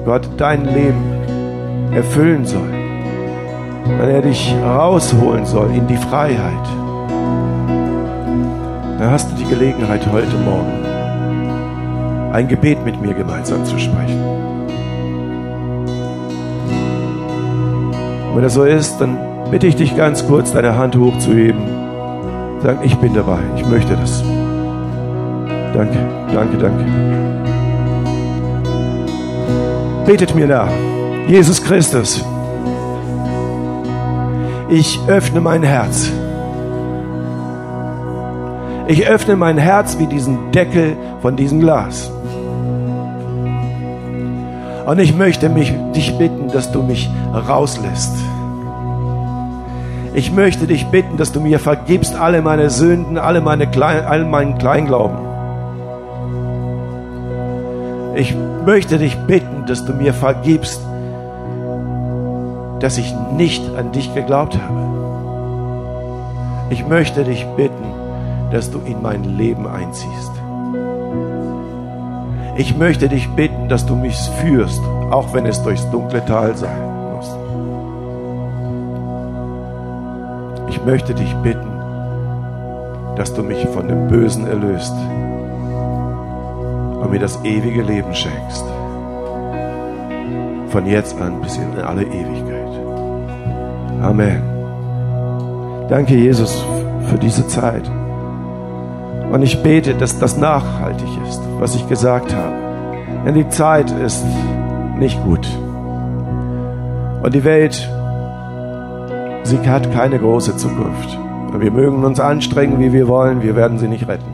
Gott 0.07 0.27
dein 0.39 0.65
Leben 0.65 1.06
erfüllen 1.97 2.45
soll, 2.45 2.71
wenn 3.99 4.11
er 4.11 4.21
dich 4.21 4.55
rausholen 4.63 5.47
soll 5.47 5.71
in 5.71 5.87
die 5.87 5.97
Freiheit, 5.97 6.67
dann 8.99 9.11
hast 9.11 9.33
du 9.33 9.37
die 9.37 9.49
Gelegenheit 9.49 10.07
heute 10.13 10.37
Morgen, 10.45 10.85
ein 12.33 12.49
Gebet 12.49 12.85
mit 12.85 13.01
mir 13.01 13.15
gemeinsam 13.15 13.65
zu 13.65 13.79
sprechen. 13.79 14.23
Und 18.29 18.37
wenn 18.37 18.43
das 18.43 18.55
so 18.55 18.65
ist, 18.65 18.99
dann 18.99 19.17
bitte 19.51 19.67
ich 19.67 19.77
dich 19.77 19.97
ganz 19.97 20.27
kurz, 20.27 20.53
deine 20.53 20.77
Hand 20.77 20.97
hochzuheben. 20.97 21.63
Sagen, 22.61 22.81
ich 22.83 22.97
bin 22.97 23.15
dabei, 23.15 23.39
ich 23.57 23.67
möchte 23.67 23.97
das. 23.97 24.23
Danke, 25.73 25.99
danke, 26.35 26.59
danke. 26.59 26.85
Betet 30.05 30.35
mir 30.35 30.47
nach. 30.47 30.96
Jesus 31.29 31.61
Christus, 31.61 32.25
ich 34.69 35.01
öffne 35.09 35.41
mein 35.41 35.65
Herz. 35.65 36.09
Ich 38.87 39.09
öffne 39.09 39.35
mein 39.35 39.59
Herz 39.59 39.99
wie 39.99 40.07
diesen 40.07 40.53
Deckel 40.53 40.97
von 41.23 41.35
diesem 41.35 41.59
Glas. 41.59 42.13
Und 44.87 45.01
ich 45.01 45.17
möchte 45.17 45.49
mich, 45.49 45.75
dich 45.97 46.17
bitten, 46.17 46.49
dass 46.53 46.71
du 46.71 46.85
mich 46.85 47.11
rauslässt. 47.35 48.13
Ich 50.15 50.31
möchte 50.31 50.69
dich 50.69 50.87
bitten, 50.87 51.17
dass 51.17 51.33
du 51.33 51.41
mir 51.41 51.59
vergibst 51.59 52.15
alle 52.15 52.41
meine 52.41 52.71
Sünden, 52.71 53.19
alle 53.19 53.41
meine 53.41 53.67
Klein, 53.67 54.05
all 54.05 54.25
meinen 54.25 54.59
Kleinglauben. 54.59 55.19
Ich 58.15 58.33
möchte 58.65 58.99
dich 58.99 59.17
bitten, 59.27 59.67
dass 59.67 59.85
du 59.85 59.93
mir 59.93 60.15
vergibst, 60.15 60.81
dass 62.81 62.99
ich 62.99 63.15
nicht 63.37 63.63
an 63.77 63.93
dich 63.93 64.15
geglaubt 64.15 64.59
habe. 64.61 64.87
Ich 66.71 66.87
möchte 66.87 67.25
dich 67.25 67.47
bitten, 67.57 67.85
dass 68.51 68.71
du 68.71 68.81
in 68.81 69.03
mein 69.03 69.25
Leben 69.25 69.67
einziehst. 69.67 70.33
Ich 72.57 72.77
möchte 72.77 73.09
dich 73.09 73.29
bitten, 73.31 73.69
dass 73.69 73.87
du 73.87 73.95
mich 73.95 74.17
führst, 74.41 74.81
auch 75.11 75.35
wenn 75.35 75.47
es 75.47 75.63
durchs 75.63 75.89
dunkle 75.91 76.25
Tal 76.25 76.57
sein 76.57 76.83
muss. 77.13 77.37
Ich 80.71 80.83
möchte 80.85 81.15
dich 81.15 81.35
bitten, 81.37 81.71
dass 83.17 83.33
du 83.35 83.43
mich 83.43 83.67
von 83.69 83.89
dem 83.89 84.09
Bösen 84.09 84.47
erlöst 84.47 84.95
und 87.01 87.11
mir 87.11 87.21
das 87.21 87.39
ewige 87.45 87.83
Leben 87.83 88.15
schenkst. 88.15 88.65
Von 90.69 90.87
jetzt 90.87 91.21
an 91.21 91.41
bis 91.41 91.57
in 91.57 91.79
alle 91.79 92.03
Ewigkeit. 92.03 92.56
Amen. 94.03 94.43
Danke, 95.89 96.15
Jesus, 96.15 96.65
für 97.09 97.19
diese 97.19 97.47
Zeit. 97.47 97.91
Und 99.31 99.43
ich 99.43 99.63
bete, 99.63 99.95
dass 99.95 100.19
das 100.19 100.37
nachhaltig 100.37 101.09
ist, 101.29 101.41
was 101.59 101.75
ich 101.75 101.89
gesagt 101.89 102.35
habe. 102.35 102.55
Denn 103.25 103.35
die 103.35 103.49
Zeit 103.49 103.91
ist 103.91 104.25
nicht 104.99 105.23
gut. 105.25 105.47
Und 107.23 107.35
die 107.35 107.45
Welt, 107.45 107.89
sie 109.43 109.59
hat 109.69 109.93
keine 109.93 110.19
große 110.19 110.57
Zukunft. 110.57 111.19
Wir 111.59 111.71
mögen 111.71 112.05
uns 112.05 112.21
anstrengen, 112.21 112.79
wie 112.81 112.93
wir 112.93 113.09
wollen, 113.09 113.43
wir 113.43 113.57
werden 113.57 113.79
sie 113.79 113.89
nicht 113.89 114.07
retten. 114.07 114.31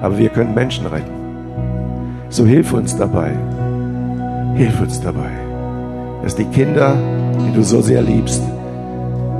Aber 0.00 0.18
wir 0.18 0.28
können 0.28 0.54
Menschen 0.54 0.86
retten. 0.86 1.10
So 2.28 2.44
hilf 2.44 2.72
uns 2.72 2.96
dabei. 2.96 3.32
Hilf 4.54 4.80
uns 4.80 5.00
dabei, 5.00 5.30
dass 6.22 6.34
die 6.34 6.46
Kinder, 6.46 6.94
die 7.44 7.52
du 7.52 7.62
so 7.62 7.80
sehr 7.80 8.02
liebst, 8.02 8.42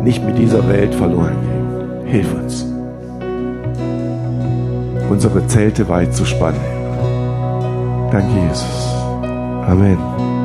nicht 0.03 0.25
mit 0.25 0.39
dieser 0.39 0.69
Welt 0.69 0.95
verloren 0.95 1.37
gehen. 1.43 2.07
Hilf 2.07 2.35
uns 2.35 2.67
unsere 5.11 5.47
Zelte 5.47 5.89
weit 5.89 6.15
zu 6.15 6.25
spannen. 6.25 6.61
Danke, 8.11 8.29
Jesus. 8.49 8.95
Amen. 9.67 10.36